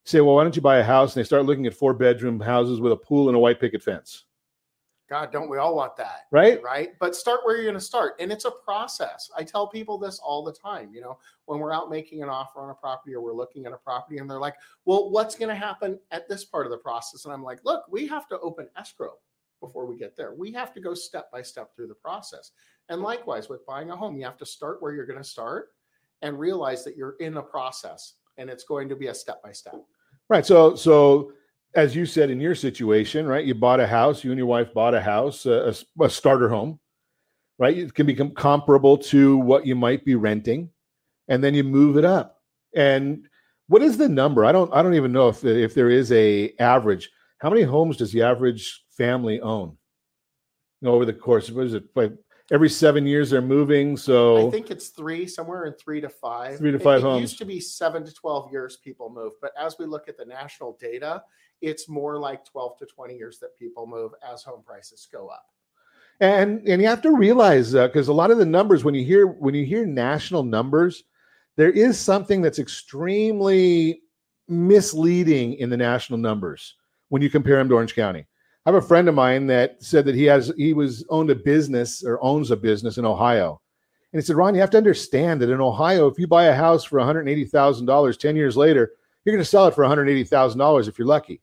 [0.04, 1.16] Say, well, why don't you buy a house?
[1.16, 3.82] And they start looking at four bedroom houses with a pool and a white picket
[3.82, 4.26] fence.
[5.10, 6.28] God, don't we all want that?
[6.32, 6.62] Right.
[6.62, 6.92] Right.
[7.00, 8.14] But start where you're going to start.
[8.20, 9.30] And it's a process.
[9.36, 10.92] I tell people this all the time.
[10.94, 13.74] You know, when we're out making an offer on a property or we're looking at
[13.74, 16.78] a property and they're like, well, what's going to happen at this part of the
[16.78, 17.26] process?
[17.26, 19.14] And I'm like, look, we have to open escrow
[19.60, 20.34] before we get there.
[20.36, 22.52] We have to go step by step through the process.
[22.90, 25.70] And likewise, with buying a home, you have to start where you're going to start
[26.22, 29.52] and realize that you're in a process and it's going to be a step by
[29.52, 29.76] step.
[30.30, 30.46] Right.
[30.46, 31.34] So, so
[31.76, 33.46] as you said in your situation, right?
[33.46, 34.24] You bought a house.
[34.24, 36.80] You and your wife bought a house, uh, a, a starter home,
[37.58, 37.78] right?
[37.78, 40.70] It can become comparable to what you might be renting,
[41.28, 42.42] and then you move it up.
[42.76, 43.28] And
[43.68, 44.46] what is the number?
[44.46, 44.74] I don't.
[44.74, 47.10] I don't even know if if there is a average.
[47.40, 49.78] How many homes does the average family own?
[50.82, 51.84] You know, over the course, what is it?
[51.96, 52.14] Like
[52.52, 53.96] every seven years they're moving.
[53.96, 56.58] So I think it's three, somewhere in three to five.
[56.58, 57.22] Three to It- five it, homes.
[57.22, 59.34] used to be seven to 12 years people move.
[59.42, 61.22] But as we look at the national data,
[61.62, 65.46] it's more like 12 to 20 years that people move as home prices go up.
[66.20, 69.06] and and you have to realize uh, because a lot of the numbers when you
[69.06, 71.04] hear when you hear national numbers
[71.56, 74.02] there is something that's extremely
[74.48, 76.76] misleading in the national numbers
[77.10, 78.26] when you compare them to orange county.
[78.66, 81.36] I have a friend of mine that said that he has he was owned a
[81.36, 83.62] business or owns a business in ohio.
[84.12, 86.56] And he said ron you have to understand that in ohio if you buy a
[86.56, 88.92] house for $180000 10 years later
[89.24, 91.42] you're going to sell it for $180000 if you're lucky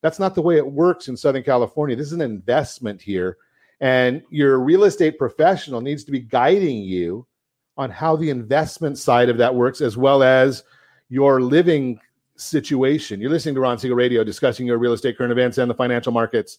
[0.00, 1.96] that's not the way it works in Southern California.
[1.96, 3.36] This is an investment here.
[3.80, 7.26] And your real estate professional needs to be guiding you
[7.76, 10.64] on how the investment side of that works, as well as
[11.08, 12.00] your living
[12.36, 13.20] situation.
[13.20, 16.12] You're listening to Ron Siegel Radio discussing your real estate current events and the financial
[16.12, 16.58] markets.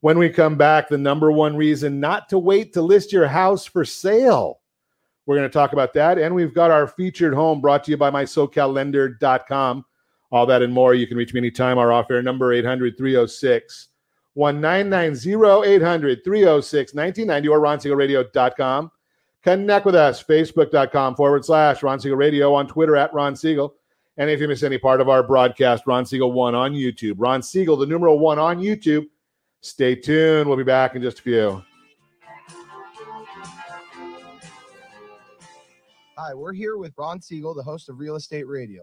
[0.00, 3.66] When we come back, the number one reason not to wait to list your house
[3.66, 4.60] for sale.
[5.26, 6.18] We're going to talk about that.
[6.18, 9.84] And we've got our featured home brought to you by mysocallender.com.
[10.32, 10.94] All that and more.
[10.94, 11.78] You can reach me anytime.
[11.78, 13.88] Our off air number 800 306
[14.34, 18.90] 1990 800 306 1990 or ronsiegelradio.com.
[19.42, 23.74] Connect with us, facebook.com forward slash Ron Siegel Radio, on Twitter at Ron Siegel.
[24.18, 27.14] And if you miss any part of our broadcast, Ron Siegel 1 on YouTube.
[27.16, 29.06] Ron Siegel, the numeral 1 on YouTube.
[29.62, 30.46] Stay tuned.
[30.46, 31.62] We'll be back in just a few.
[36.18, 38.82] Hi, we're here with Ron Siegel, the host of Real Estate Radio.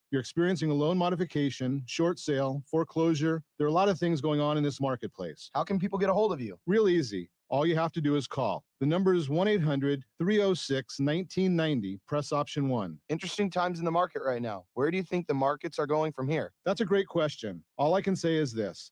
[0.11, 4.41] you're experiencing a loan modification, short sale, foreclosure, there are a lot of things going
[4.41, 5.49] on in this marketplace.
[5.55, 6.59] How can people get a hold of you?
[6.67, 7.29] Real easy.
[7.49, 8.63] All you have to do is call.
[8.79, 11.99] The number is 1 800 306 1990.
[12.07, 12.97] Press option one.
[13.09, 14.65] Interesting times in the market right now.
[14.73, 16.53] Where do you think the markets are going from here?
[16.65, 17.63] That's a great question.
[17.77, 18.91] All I can say is this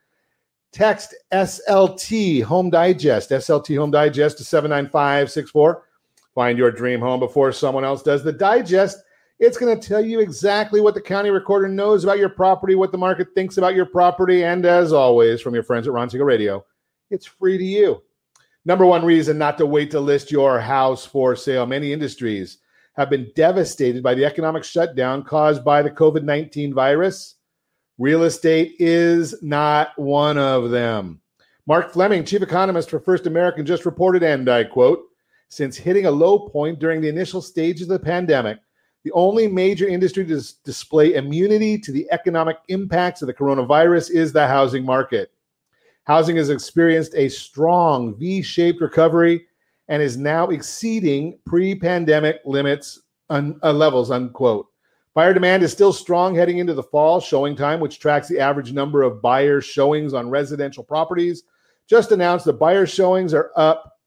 [0.71, 5.83] Text SLT Home Digest, SLT Home Digest to 79564.
[6.33, 8.23] Find your dream home before someone else does.
[8.23, 8.99] The digest,
[9.39, 12.93] it's going to tell you exactly what the county recorder knows about your property, what
[12.93, 16.25] the market thinks about your property, and as always, from your friends at Ron Siegel
[16.25, 16.65] Radio,
[17.09, 18.01] it's free to you.
[18.63, 21.65] Number one reason not to wait to list your house for sale.
[21.65, 22.59] Many industries
[22.93, 27.35] have been devastated by the economic shutdown caused by the COVID 19 virus.
[28.01, 31.21] Real estate is not one of them.
[31.67, 35.03] Mark Fleming, chief economist for First American, just reported, and I quote,
[35.49, 38.57] since hitting a low point during the initial stages of the pandemic,
[39.03, 44.09] the only major industry to dis- display immunity to the economic impacts of the coronavirus
[44.09, 45.31] is the housing market.
[46.05, 49.45] Housing has experienced a strong V shaped recovery
[49.89, 54.70] and is now exceeding pre pandemic limits un- uh, levels, unquote.
[55.13, 57.19] Buyer demand is still strong heading into the fall.
[57.19, 61.43] ShowingTime, which tracks the average number of buyer showings on residential properties,
[61.87, 63.97] just announced that buyer showings are up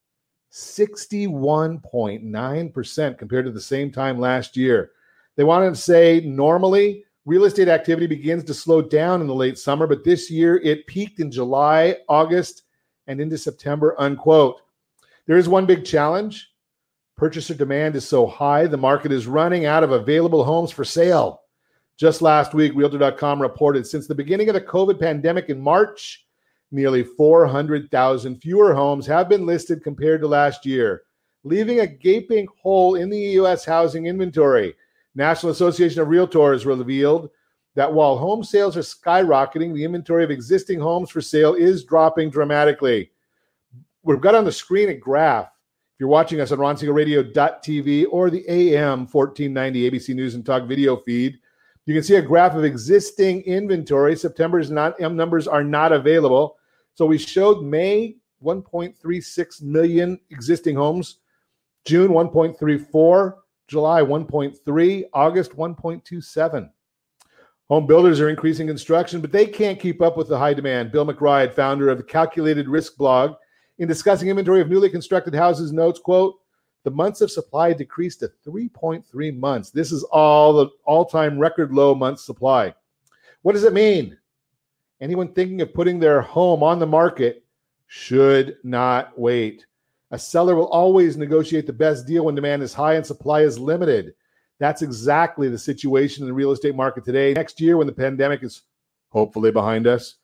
[0.53, 4.93] 61.9% compared to the same time last year.
[5.37, 9.59] They wanted to say normally real estate activity begins to slow down in the late
[9.59, 12.63] summer, but this year it peaked in July, August,
[13.07, 14.63] and into September, unquote.
[15.27, 16.51] There is one big challenge.
[17.17, 21.43] Purchaser demand is so high, the market is running out of available homes for sale.
[21.97, 26.27] Just last week, Realtor.com reported since the beginning of the COVID pandemic in March,
[26.73, 31.03] nearly 400,000 fewer homes have been listed compared to last year,
[31.45, 33.65] leaving a gaping hole in the U.S.
[33.65, 34.75] housing inventory.
[35.15, 37.31] National Association of Realtors revealed
[37.77, 42.31] that while home sales are skyrocketing, the inventory of existing homes for sale is dropping
[42.31, 43.13] dramatically.
[44.03, 45.54] We've got on the screen a graph.
[45.95, 50.97] If you're watching us on ronsiegelradio.tv or the AM 1490 ABC News and Talk video
[50.97, 51.39] feed,
[51.87, 54.17] you can see a graph of existing inventory.
[54.17, 56.57] September's not, numbers are not available.
[56.95, 61.19] So we showed May 1.36 million existing homes,
[61.85, 63.35] June 1.34,
[63.69, 66.71] July 1.3, August 1.27.
[67.69, 70.91] Home builders are increasing construction, but they can't keep up with the high demand.
[70.91, 73.35] Bill McBride, founder of the Calculated Risk blog,
[73.79, 76.37] in discussing inventory of newly constructed houses, notes, quote,
[76.85, 79.71] the months of supply decreased to 3.3 months.
[79.71, 82.75] This is all the all-time record low month supply.
[83.43, 84.19] What does it mean?
[85.01, 87.45] Anyone thinking of putting their home on the market
[87.87, 89.67] should not wait.
[90.11, 93.59] A seller will always negotiate the best deal when demand is high and supply is
[93.59, 94.15] limited.
[94.59, 97.33] That's exactly the situation in the real estate market today.
[97.33, 98.63] Next year, when the pandemic is
[99.09, 100.17] hopefully behind us,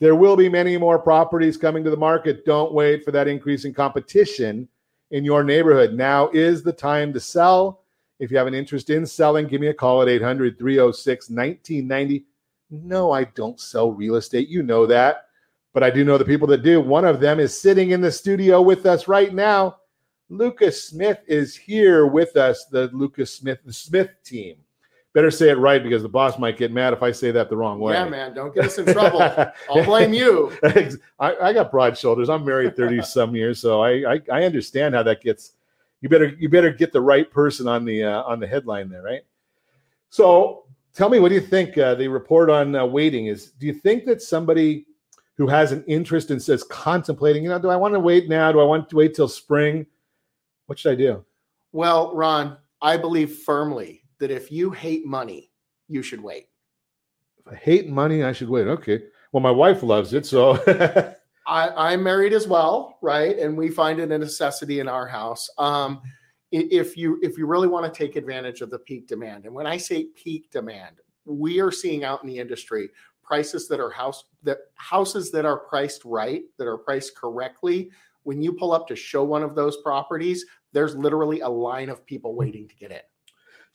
[0.00, 2.44] there will be many more properties coming to the market.
[2.44, 4.68] Don't wait for that increase in competition
[5.10, 5.94] in your neighborhood.
[5.94, 7.82] Now is the time to sell.
[8.20, 12.24] If you have an interest in selling, give me a call at 800 306 1990.
[12.70, 14.48] No, I don't sell real estate.
[14.48, 15.26] You know that.
[15.72, 16.80] But I do know the people that do.
[16.80, 19.76] One of them is sitting in the studio with us right now.
[20.28, 24.56] Lucas Smith is here with us, the Lucas Smith, the Smith team.
[25.18, 27.56] Better say it right because the boss might get mad if I say that the
[27.56, 27.94] wrong way.
[27.94, 29.20] Yeah, man, don't get us in trouble.
[29.68, 30.56] I'll blame you.
[30.62, 32.28] I, I, got broad shoulders.
[32.28, 35.54] I'm married 30 some years, so I, I, I understand how that gets.
[36.02, 39.02] You better you better get the right person on the uh, on the headline there,
[39.02, 39.22] right?
[40.08, 41.76] So tell me, what do you think?
[41.76, 43.50] Uh, the report on uh, waiting is.
[43.50, 44.86] Do you think that somebody
[45.36, 48.52] who has an interest and says contemplating, you know, do I want to wait now?
[48.52, 49.84] Do I want to wait till spring?
[50.66, 51.24] What should I do?
[51.72, 55.50] Well, Ron, I believe firmly that if you hate money,
[55.88, 56.48] you should wait.
[57.38, 58.66] If I hate money, I should wait.
[58.66, 59.02] Okay.
[59.32, 60.54] Well, my wife loves it, so
[61.46, 63.38] I, I'm married as well, right?
[63.38, 65.48] And we find it a necessity in our house.
[65.58, 66.00] Um,
[66.50, 69.66] if you if you really want to take advantage of the peak demand, and when
[69.66, 70.96] I say peak demand,
[71.26, 72.88] we are seeing out in the industry
[73.22, 77.90] prices that are house that houses that are priced right, that are priced correctly,
[78.22, 82.04] when you pull up to show one of those properties, there's literally a line of
[82.04, 83.00] people waiting to get in.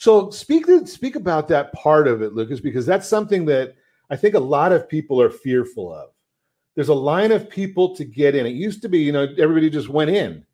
[0.03, 3.75] So speak speak about that part of it, Lucas, because that's something that
[4.09, 6.09] I think a lot of people are fearful of.
[6.75, 8.45] There's a line of people to get in.
[8.45, 10.45] It used to be, you know, everybody just went in.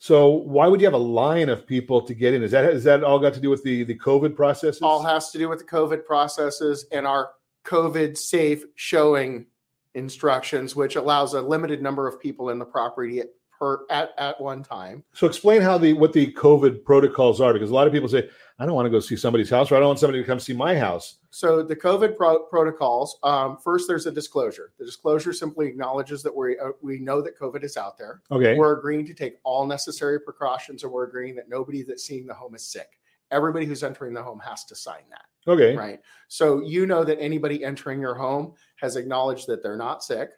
[0.00, 2.42] So why would you have a line of people to get in?
[2.42, 4.82] Is that is that all got to do with the the COVID processes?
[4.82, 7.30] All has to do with the COVID processes and our
[7.64, 9.46] COVID safe showing
[9.94, 13.28] instructions, which allows a limited number of people in the property at,
[13.58, 15.04] per at, at one time.
[15.12, 18.28] So explain how the what the COVID protocols are, because a lot of people say,
[18.58, 20.38] I don't want to go see somebody's house, or I don't want somebody to come
[20.38, 21.18] see my house.
[21.30, 23.18] So the COVID pro- protocols.
[23.22, 24.72] Um, first, there's a disclosure.
[24.78, 28.22] The disclosure simply acknowledges that we uh, we know that COVID is out there.
[28.30, 28.56] Okay.
[28.56, 32.34] We're agreeing to take all necessary precautions, and we're agreeing that nobody that's seeing the
[32.34, 32.98] home is sick.
[33.30, 35.24] Everybody who's entering the home has to sign that.
[35.50, 35.76] Okay.
[35.76, 36.00] Right.
[36.28, 40.30] So you know that anybody entering your home has acknowledged that they're not sick,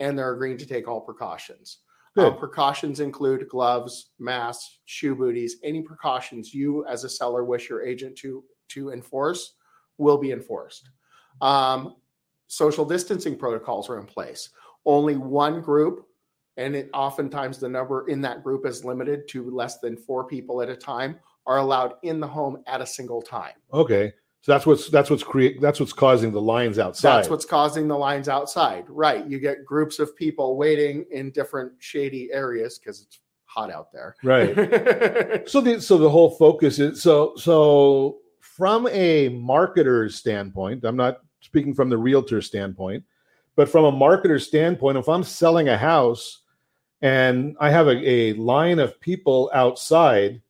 [0.00, 1.78] and they're agreeing to take all precautions.
[2.14, 2.38] Good.
[2.38, 5.56] precautions include gloves, masks, shoe booties.
[5.64, 9.54] Any precautions you, as a seller, wish your agent to to enforce
[9.98, 10.90] will be enforced.
[11.40, 11.96] Um,
[12.46, 14.50] social distancing protocols are in place.
[14.86, 16.06] Only one group,
[16.56, 20.62] and it, oftentimes the number in that group is limited to less than four people
[20.62, 23.54] at a time, are allowed in the home at a single time.
[23.72, 24.12] Okay.
[24.44, 27.16] So that's what's that's what's create that's what's causing the lines outside.
[27.16, 28.84] That's what's causing the lines outside.
[28.90, 29.26] Right.
[29.26, 34.14] You get groups of people waiting in different shady areas because it's hot out there.
[34.22, 35.48] right.
[35.48, 41.20] so the so the whole focus is so so from a marketer's standpoint, I'm not
[41.40, 43.02] speaking from the realtor standpoint,
[43.56, 46.42] but from a marketer's standpoint, if I'm selling a house
[47.00, 50.42] and I have a, a line of people outside,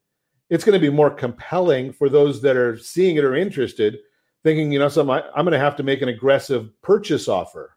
[0.50, 3.98] it's going to be more compelling for those that are seeing it or interested,
[4.42, 7.76] thinking, you know, some I, I'm going to have to make an aggressive purchase offer.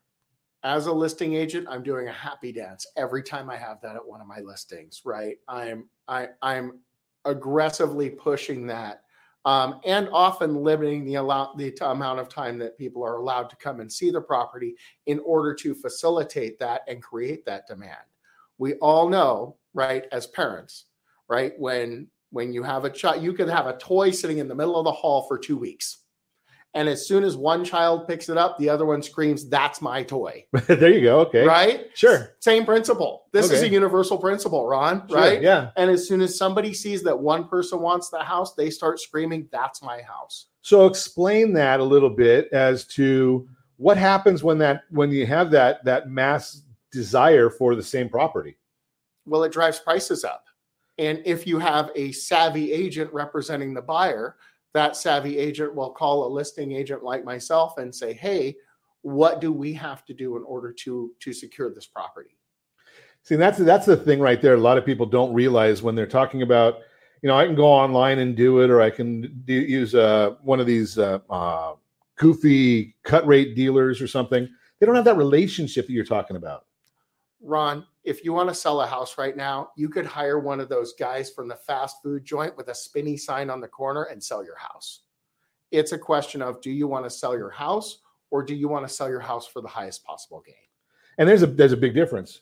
[0.64, 4.06] as a listing agent, I'm doing a happy dance every time I have that at
[4.06, 5.38] one of my listings, right?
[5.48, 6.80] I'm I I'm
[7.26, 9.04] aggressively pushing that.
[9.46, 13.56] Um, and often limiting the allow the amount of time that people are allowed to
[13.56, 17.96] come and see the property in order to facilitate that and create that demand.
[18.58, 20.86] We all know, right, as parents,
[21.30, 24.56] right, when when you have a child, you can have a toy sitting in the
[24.56, 26.00] middle of the hall for two weeks.
[26.74, 30.04] And as soon as one child picks it up, the other one screams, That's my
[30.04, 30.46] toy.
[30.68, 31.22] there you go.
[31.22, 31.44] Okay.
[31.44, 31.88] Right?
[31.96, 32.36] Sure.
[32.40, 33.26] Same principle.
[33.32, 35.08] This is a universal principle, Ron.
[35.08, 35.42] Sure, Right?
[35.42, 35.72] yeah.
[35.76, 39.48] And as soon as somebody sees that one person wants the house, they start screaming,
[39.52, 40.48] That's my house.
[40.62, 43.48] So explain that a little bit as to
[43.78, 48.58] what happens when that when you have that that mass desire for the same property.
[49.26, 50.47] Well, it drives prices up.
[50.98, 54.38] And if you have a savvy agent representing the buyer,
[54.74, 58.56] that savvy agent will call a listing agent like myself and say, Hey,
[59.02, 62.38] what do we have to do in order to to secure this property?
[63.24, 64.54] See, that's that's the thing right there.
[64.54, 66.80] A lot of people don't realize when they're talking about,
[67.22, 70.36] you know, I can go online and do it, or I can do, use uh,
[70.44, 71.74] one of these uh, uh,
[72.18, 74.48] goofy cut rate dealers or something.
[74.80, 76.67] They don't have that relationship that you're talking about.
[77.42, 80.70] Ron, if you want to sell a house right now, you could hire one of
[80.70, 84.24] those guys from the fast food joint with a spinny sign on the corner and
[84.24, 85.02] sell your house.
[85.72, 88.00] It's a question of do you want to sell your house
[88.32, 90.56] or do you want to sell your house for the highest possible gain?
[91.18, 92.42] And there's a there's a big difference.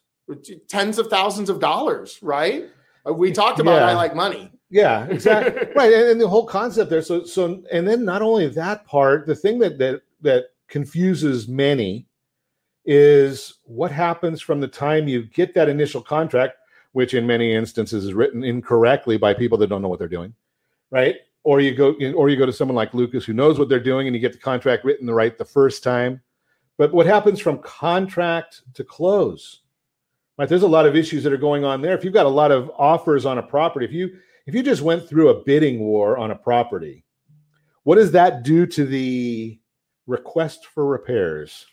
[0.67, 2.65] Tens of thousands of dollars, right?
[3.07, 4.51] Uh, We talked about I like money.
[4.69, 5.67] Yeah, exactly.
[5.75, 7.01] right, and, and the whole concept there.
[7.01, 12.07] So, so, and then not only that part, the thing that that that confuses many
[12.85, 16.57] is what happens from the time you get that initial contract,
[16.91, 20.33] which in many instances is written incorrectly by people that don't know what they're doing,
[20.91, 21.15] right?
[21.43, 24.07] Or you go, or you go to someone like Lucas who knows what they're doing,
[24.07, 26.21] and you get the contract written the right the first time.
[26.77, 29.61] But what happens from contract to close?
[30.37, 31.97] Right, there's a lot of issues that are going on there.
[31.97, 34.81] If you've got a lot of offers on a property, if you if you just
[34.81, 37.05] went through a bidding war on a property,
[37.83, 39.59] what does that do to the
[40.07, 41.65] request for repairs?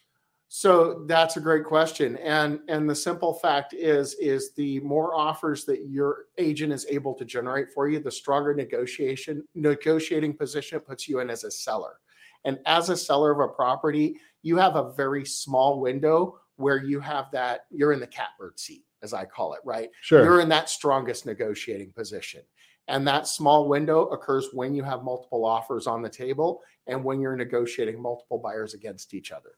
[0.54, 2.18] So that's a great question.
[2.18, 7.14] And and the simple fact is is the more offers that your agent is able
[7.14, 11.50] to generate for you, the stronger negotiation negotiating position it puts you in as a
[11.50, 12.00] seller.
[12.44, 17.00] And as a seller of a property, you have a very small window where you
[17.00, 19.88] have that you're in the catbird seat as I call it, right?
[20.02, 20.22] Sure.
[20.22, 22.42] You're in that strongest negotiating position.
[22.88, 27.20] And that small window occurs when you have multiple offers on the table and when
[27.20, 29.52] you're negotiating multiple buyers against each other.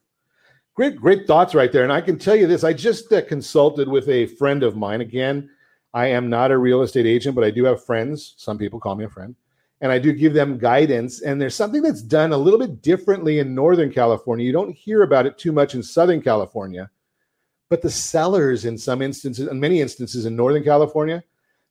[0.75, 1.83] Great, great thoughts right there.
[1.83, 4.99] And I can tell you this: I just uh, consulted with a friend of mine.
[4.99, 5.49] Again,
[5.93, 8.33] I am not a real estate agent, but I do have friends.
[8.37, 9.35] Some people call me a friend,
[9.79, 11.21] and I do give them guidance.
[11.21, 14.45] And there's something that's done a little bit differently in Northern California.
[14.45, 16.89] You don't hear about it too much in Southern California,
[17.69, 21.23] but the sellers, in some instances, in many instances in Northern California,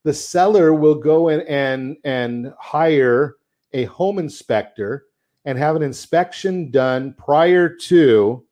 [0.05, 3.37] the seller will go in and and hire
[3.75, 5.09] a home inspector
[5.45, 8.44] and have an inspection done prior to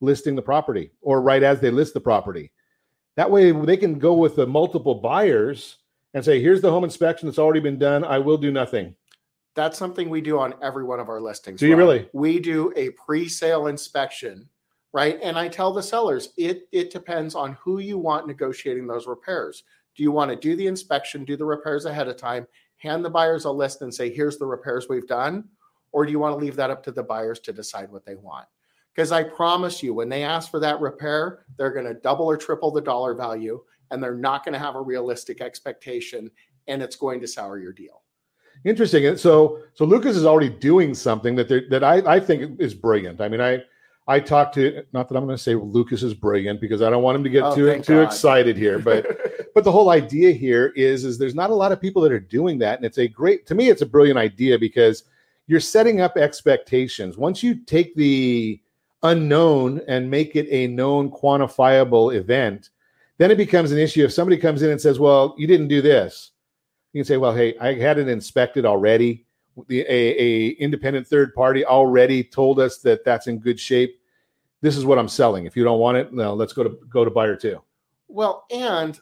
[0.00, 2.52] listing the property or right as they list the property.
[3.16, 5.78] That way they can go with the multiple buyers
[6.14, 8.04] and say, here's the home inspection that's already been done.
[8.04, 8.94] I will do nothing.
[9.54, 11.60] That's something we do on every one of our listings.
[11.60, 12.08] Do you really?
[12.12, 14.48] We do a pre-sale inspection,
[14.92, 15.18] right?
[15.22, 19.64] And I tell the sellers it it depends on who you want negotiating those repairs.
[19.96, 22.46] Do you want to do the inspection, do the repairs ahead of time,
[22.76, 25.44] hand the buyers a list and say, here's the repairs we've done?
[25.92, 28.14] Or do you want to leave that up to the buyers to decide what they
[28.14, 28.46] want?
[28.94, 32.36] Because I promise you, when they ask for that repair, they're going to double or
[32.36, 36.30] triple the dollar value and they're not going to have a realistic expectation
[36.68, 38.02] and it's going to sour your deal.
[38.64, 39.06] Interesting.
[39.06, 43.20] And so so Lucas is already doing something that that I, I think is brilliant.
[43.20, 43.62] I mean, I
[44.06, 47.02] I talked to not that I'm going to say Lucas is brilliant because I don't
[47.02, 48.02] want him to get Oh, too too God.
[48.02, 49.06] excited here, but
[49.54, 52.20] but the whole idea here is is there's not a lot of people that are
[52.20, 55.04] doing that and it's a great to me it's a brilliant idea because
[55.46, 57.16] you're setting up expectations.
[57.16, 58.60] Once you take the
[59.02, 62.70] unknown and make it a known quantifiable event,
[63.18, 65.82] then it becomes an issue if somebody comes in and says, "Well, you didn't do
[65.82, 66.32] this."
[66.92, 69.26] You can say, "Well, hey, I had it inspected already.
[69.68, 74.00] The a, a independent third party already told us that that's in good shape.
[74.62, 75.46] This is what I'm selling.
[75.46, 77.60] If you don't want it, no, let's go to go to buyer two.
[78.08, 78.98] Well, and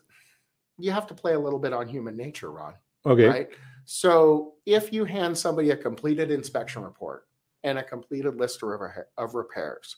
[0.78, 2.74] you have to play a little bit on human nature, Ron.
[3.06, 3.26] Okay.
[3.26, 3.48] Right.
[3.84, 7.27] So if you hand somebody a completed inspection report
[7.64, 9.96] and a completed list of repairs,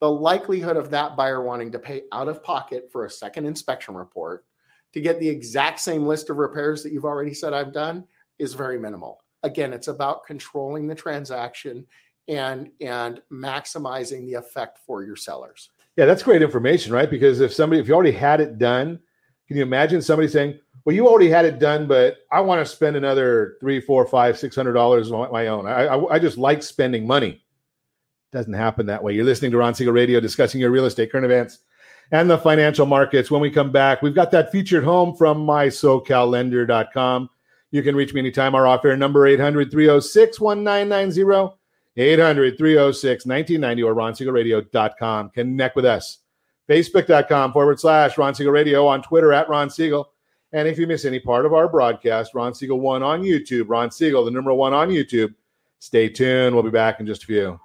[0.00, 3.94] the likelihood of that buyer wanting to pay out of pocket for a second inspection
[3.94, 4.44] report
[4.92, 8.04] to get the exact same list of repairs that you've already said I've done
[8.38, 9.20] is very minimal.
[9.42, 11.86] Again, it's about controlling the transaction
[12.28, 15.70] and and maximizing the effect for your sellers.
[15.96, 17.10] Yeah, that's great information, right?
[17.10, 18.98] Because if somebody, if you already had it done,
[19.46, 22.72] can you imagine somebody saying, "Well, you already had it done, but I want to
[22.72, 25.66] spend another three, four, five, six hundred dollars on my own.
[25.66, 27.44] I, I, I just like spending money."
[28.32, 29.14] Doesn't happen that way.
[29.14, 31.60] You're listening to Ron Siegel Radio, discussing your real estate, current events,
[32.10, 33.30] and the financial markets.
[33.30, 37.30] When we come back, we've got that featured home from mysocallender.com.
[37.70, 38.54] You can reach me anytime.
[38.54, 41.56] Our off air number 800 306 1990.
[41.96, 45.30] 800 306 1990 or ronsiegelradio.com.
[45.30, 46.18] Connect with us.
[46.68, 50.10] Facebook.com forward slash Ron Siegel Radio on Twitter at Ron Siegel.
[50.54, 53.64] And if you miss any part of our broadcast, Ron Siegel 1 on YouTube.
[53.66, 55.34] Ron Siegel, the number one on YouTube.
[55.80, 56.54] Stay tuned.
[56.54, 57.60] We'll be back in just a few.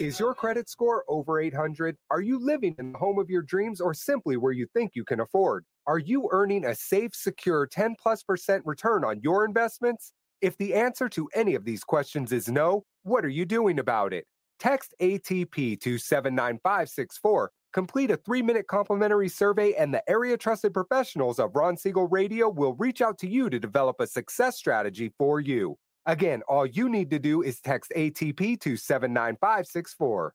[0.00, 1.98] Is your credit score over 800?
[2.10, 5.04] Are you living in the home of your dreams or simply where you think you
[5.04, 5.66] can afford?
[5.86, 10.14] Are you earning a safe, secure 10 plus percent return on your investments?
[10.40, 14.14] If the answer to any of these questions is no, what are you doing about
[14.14, 14.26] it?
[14.62, 17.50] Text ATP to 79564.
[17.72, 22.48] Complete a three minute complimentary survey, and the area trusted professionals of Ron Siegel Radio
[22.48, 25.76] will reach out to you to develop a success strategy for you.
[26.06, 30.34] Again, all you need to do is text ATP to 79564.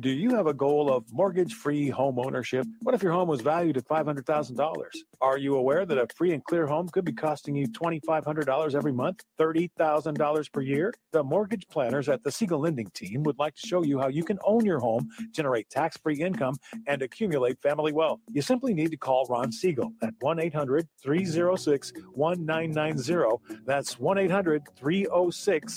[0.00, 2.66] Do you have a goal of mortgage free home ownership?
[2.80, 4.86] What if your home was valued at $500,000?
[5.20, 8.92] Are you aware that a free and clear home could be costing you $2,500 every
[8.92, 10.94] month, $30,000 per year?
[11.12, 14.24] The mortgage planners at the Siegel Lending Team would like to show you how you
[14.24, 16.54] can own your home, generate tax free income,
[16.86, 18.20] and accumulate family wealth.
[18.30, 23.62] You simply need to call Ron Siegel at 1 800 306 1990.
[23.66, 24.91] That's 1 800 306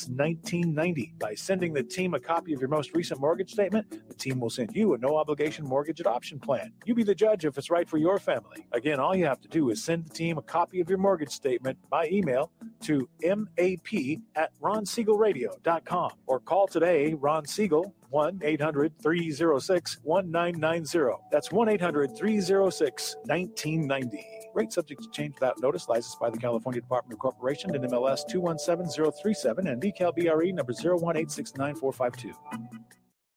[0.09, 1.13] 1990.
[1.19, 4.49] By sending the team a copy of your most recent mortgage statement, the team will
[4.49, 6.73] send you a no obligation mortgage adoption plan.
[6.85, 8.65] You be the judge if it's right for your family.
[8.73, 11.31] Again, all you have to do is send the team a copy of your mortgage
[11.31, 12.51] statement by email
[12.81, 21.21] to map at ronsiegelradio.com or call today Ron Siegel 1 800 306 1990.
[21.33, 24.25] That's 1 800 306 1990.
[24.53, 25.89] Rate subject to change without notice.
[25.89, 32.33] Licensed by the California Department of Corporation NMLS 217037 and BCAL BRE number 018694552.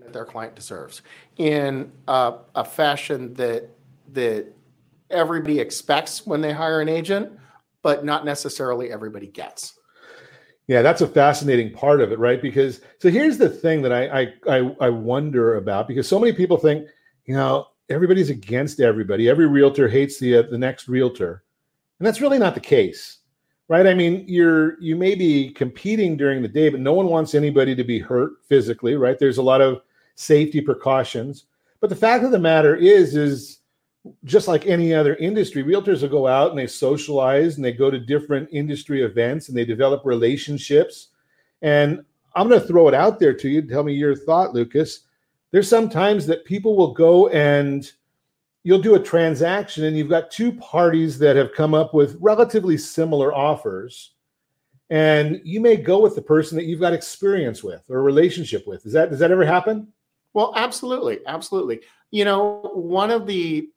[0.00, 1.02] That their client deserves
[1.36, 3.70] in a, a fashion that
[4.12, 4.46] that
[5.10, 7.30] everybody expects when they hire an agent,
[7.82, 9.78] but not necessarily everybody gets.
[10.66, 12.40] Yeah, that's a fascinating part of it, right?
[12.40, 16.32] Because so here's the thing that I I I, I wonder about because so many
[16.32, 16.88] people think,
[17.24, 19.28] you know, everybody's against everybody.
[19.28, 21.42] Every realtor hates the uh, the next realtor,
[21.98, 23.18] and that's really not the case,
[23.68, 23.86] right?
[23.86, 27.74] I mean, you're you may be competing during the day, but no one wants anybody
[27.74, 29.18] to be hurt physically, right?
[29.18, 29.82] There's a lot of
[30.14, 31.44] safety precautions,
[31.80, 33.58] but the fact of the matter is, is
[34.24, 37.90] just like any other industry, realtors will go out and they socialize and they go
[37.90, 41.08] to different industry events and they develop relationships.
[41.62, 42.04] And
[42.34, 43.62] I'm going to throw it out there to you.
[43.62, 45.00] Tell me your thought, Lucas.
[45.50, 47.90] There's sometimes that people will go and
[48.68, 52.76] you'll do a transaction and you've got two parties that have come up with relatively
[52.76, 54.12] similar offers.
[54.90, 58.66] And you may go with the person that you've got experience with or a relationship
[58.66, 58.84] with.
[58.84, 59.90] Is that does that ever happen?
[60.34, 61.80] Well, absolutely, absolutely.
[62.10, 63.70] You know, one of the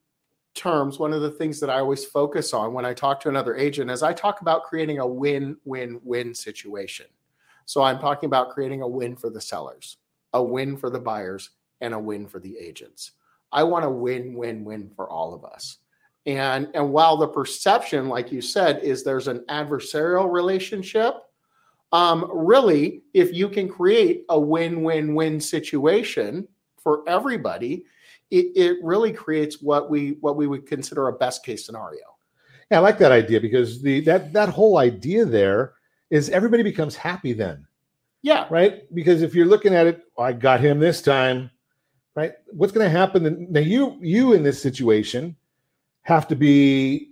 [0.55, 3.55] terms, one of the things that I always focus on when I talk to another
[3.55, 7.05] agent is I talk about creating a win win win situation.
[7.65, 9.95] So I'm talking about creating a win for the sellers,
[10.33, 13.13] a win for the buyers, and a win for the agents.
[13.51, 15.77] I want a win win win for all of us.
[16.25, 21.15] And and while the perception, like you said, is there's an adversarial relationship,
[21.91, 26.47] um, really, if you can create a win win win situation
[26.77, 27.85] for everybody,
[28.29, 32.03] it, it really creates what we what we would consider a best case scenario.
[32.69, 35.73] Yeah, I like that idea because the that that whole idea there
[36.09, 37.65] is everybody becomes happy then.
[38.21, 38.47] Yeah.
[38.49, 38.83] Right?
[38.93, 41.49] Because if you're looking at it, oh, I got him this time,
[42.15, 42.33] right?
[42.51, 43.47] What's going to happen?
[43.49, 45.35] Now you you in this situation
[46.03, 47.09] have to be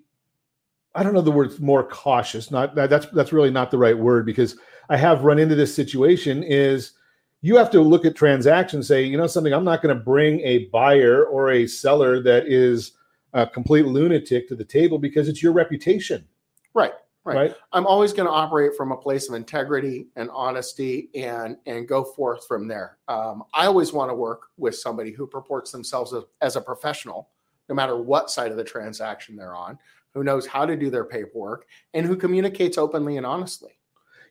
[0.95, 2.51] I don't know the word more cautious.
[2.51, 4.57] Not that's that's really not the right word because
[4.89, 6.93] I have run into this situation is
[7.41, 10.39] you have to look at transactions say you know something i'm not going to bring
[10.41, 12.93] a buyer or a seller that is
[13.33, 16.25] a complete lunatic to the table because it's your reputation
[16.73, 16.93] right
[17.23, 17.55] right, right?
[17.73, 22.03] i'm always going to operate from a place of integrity and honesty and and go
[22.03, 26.23] forth from there um, i always want to work with somebody who purports themselves as,
[26.41, 27.29] as a professional
[27.67, 29.77] no matter what side of the transaction they're on
[30.13, 33.79] who knows how to do their paperwork and who communicates openly and honestly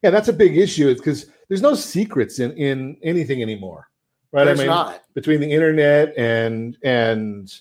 [0.02, 3.88] yeah, that's a big issue because there's no secrets in in anything anymore,
[4.32, 4.44] right?
[4.44, 5.02] There's I mean, not.
[5.14, 7.52] between the internet and and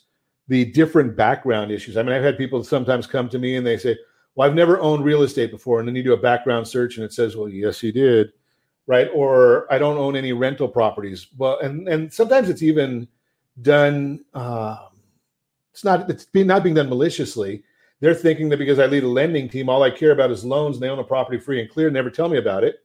[0.47, 1.97] the different background issues.
[1.97, 3.97] I mean, I've had people sometimes come to me and they say,
[4.37, 7.03] "Well, I've never owned real estate before," and then you do a background search and
[7.03, 8.31] it says, "Well, yes, you did,"
[8.85, 9.09] right?
[9.13, 11.27] Or I don't own any rental properties.
[11.37, 13.07] Well, and and sometimes it's even
[13.61, 14.23] done.
[14.33, 14.77] Uh,
[15.73, 17.63] it's not it's being not being done maliciously
[17.99, 20.75] they're thinking that because I lead a lending team, all I care about is loans
[20.75, 22.83] and they own a property free and clear, never tell me about it.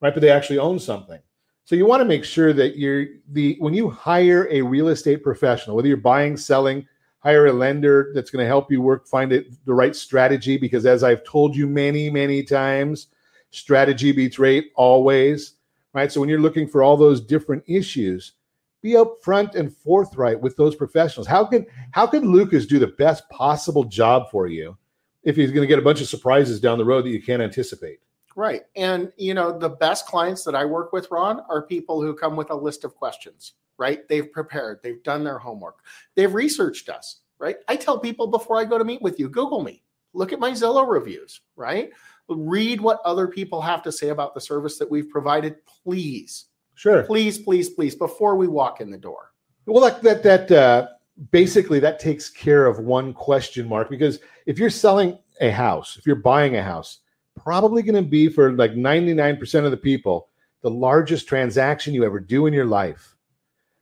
[0.00, 0.12] Right.
[0.12, 1.20] But they actually own something.
[1.64, 5.24] So you want to make sure that you're the when you hire a real estate
[5.24, 6.86] professional, whether you're buying, selling,
[7.26, 10.56] hire a lender that's going to help you work, find it the right strategy.
[10.56, 13.08] Because as I've told you many, many times,
[13.50, 15.54] strategy beats rate always.
[15.92, 16.12] Right.
[16.12, 18.34] So when you're looking for all those different issues,
[18.80, 21.26] be upfront and forthright with those professionals.
[21.26, 24.76] How can how can Lucas do the best possible job for you
[25.24, 27.42] if he's going to get a bunch of surprises down the road that you can't
[27.42, 27.98] anticipate?
[28.36, 28.62] Right.
[28.76, 32.36] And you know, the best clients that I work with, Ron, are people who come
[32.36, 34.06] with a list of questions, right?
[34.08, 35.78] They've prepared, they've done their homework,
[36.14, 37.56] they've researched us, right?
[37.68, 40.52] I tell people before I go to meet with you, Google me, look at my
[40.52, 41.90] Zillow reviews, right?
[42.28, 46.46] Read what other people have to say about the service that we've provided, please
[46.76, 47.02] Sure.
[47.04, 49.32] Please, please, please, before we walk in the door.
[49.64, 50.88] Well, that that that uh,
[51.32, 56.06] basically that takes care of one question mark because if you're selling a house, if
[56.06, 56.98] you're buying a house,
[57.34, 60.28] probably going to be for like 99% of the people
[60.62, 63.15] the largest transaction you ever do in your life.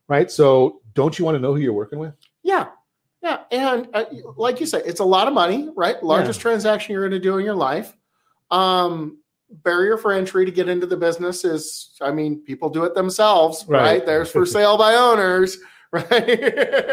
[0.08, 0.30] Right?
[0.30, 2.14] So, don't you want to know who you're working with?
[2.42, 2.68] Yeah.
[3.22, 4.04] Yeah, and uh,
[4.36, 6.02] like you said, it's a lot of money, right?
[6.02, 6.42] Largest yeah.
[6.42, 7.96] transaction you're going to do in your life.
[8.50, 9.16] Um,
[9.62, 13.64] barrier for entry to get into the business is i mean people do it themselves
[13.68, 14.06] right, right?
[14.06, 15.58] there's for sale by owners
[15.92, 16.28] right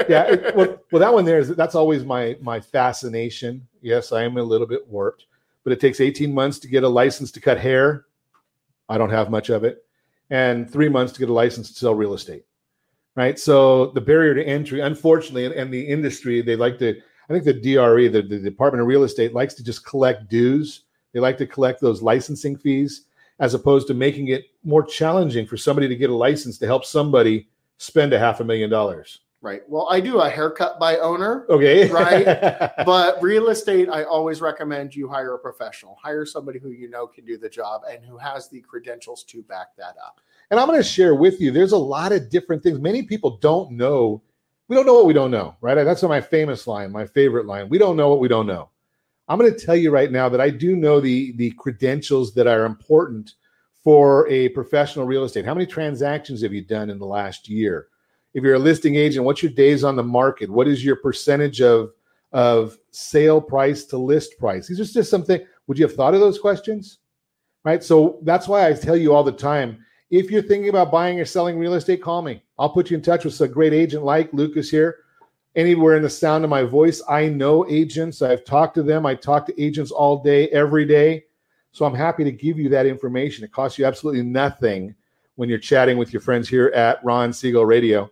[0.10, 4.22] yeah it, well, well that one there is that's always my my fascination yes i
[4.22, 5.26] am a little bit warped
[5.64, 8.06] but it takes 18 months to get a license to cut hair
[8.90, 9.84] i don't have much of it
[10.30, 12.44] and three months to get a license to sell real estate
[13.16, 16.96] right so the barrier to entry unfortunately and, and the industry they like to
[17.30, 20.84] i think the dre the, the department of real estate likes to just collect dues
[21.14, 23.06] they like to collect those licensing fees
[23.42, 26.86] as opposed to making it more challenging for somebody to get a license to help
[26.86, 29.22] somebody spend a half a million dollars.
[29.42, 29.64] Right.
[29.68, 31.48] Well, I do a haircut by owner.
[31.50, 31.90] Okay.
[31.90, 32.26] Right.
[32.86, 35.98] but real estate, I always recommend you hire a professional.
[36.00, 39.42] Hire somebody who you know can do the job and who has the credentials to
[39.42, 40.22] back that up.
[40.52, 42.80] And I'm going to share with you, there's a lot of different things.
[42.80, 44.22] Many people don't know.
[44.68, 45.76] We don't know what we don't know, right?
[45.76, 47.68] That's my famous line, my favorite line.
[47.68, 48.70] We don't know what we don't know.
[49.28, 52.48] I'm going to tell you right now that I do know the the credentials that
[52.48, 53.36] are important
[53.84, 55.46] for a professional real estate.
[55.46, 57.88] How many transactions have you done in the last year?
[58.34, 60.50] If you're a listing agent, what's your days on the market?
[60.50, 61.92] What is your percentage of
[62.32, 64.68] of sale price to list price?
[64.68, 65.46] These are just something.
[65.68, 67.00] Would you have thought of those questions?
[67.64, 67.84] Right.
[67.84, 69.86] So that's why I tell you all the time.
[70.10, 72.44] If you're thinking about buying or selling real estate, call me.
[72.58, 74.98] I'll put you in touch with a great agent like Lucas here.
[75.56, 78.22] Anywhere in the sound of my voice, I know agents.
[78.22, 79.06] I've talked to them.
[79.06, 81.26] I talk to agents all day, every day.
[81.72, 83.44] So I'm happy to give you that information.
[83.44, 84.96] It costs you absolutely nothing
[85.36, 88.10] when you're chatting with your friends here at Ron Siegel Radio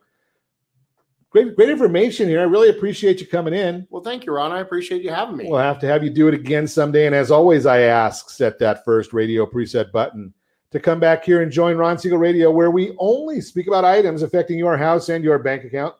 [1.29, 2.39] great great information here.
[2.39, 3.87] I really appreciate you coming in.
[3.89, 4.51] Well, thank you, Ron.
[4.51, 5.47] I appreciate you having me.
[5.47, 7.05] We'll have to have you do it again someday.
[7.05, 10.33] And as always, I ask set that first radio preset button
[10.71, 14.21] to come back here and join Ron Siegel Radio, where we only speak about items
[14.21, 15.95] affecting your house and your bank account.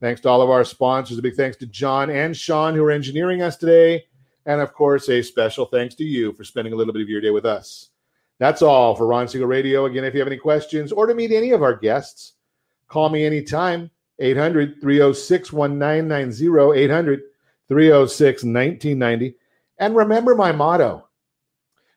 [0.00, 1.18] Thanks to all of our sponsors.
[1.18, 4.04] A big thanks to John and Sean who are engineering us today.
[4.46, 7.20] And of course, a special thanks to you for spending a little bit of your
[7.20, 7.88] day with us.
[8.38, 9.86] That's all for Ron Siegel Radio.
[9.86, 12.34] Again, if you have any questions or to meet any of our guests,
[12.88, 13.90] call me anytime.
[14.18, 17.20] 800 306 1990, 800
[17.68, 19.34] 306 1990.
[19.78, 21.08] And remember my motto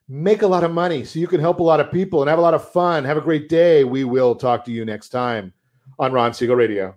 [0.09, 2.39] make a lot of money so you can help a lot of people and have
[2.39, 3.03] a lot of fun.
[3.03, 3.83] Have a great day.
[3.83, 5.53] We will talk to you next time
[5.99, 6.95] on Ron Siegel Radio.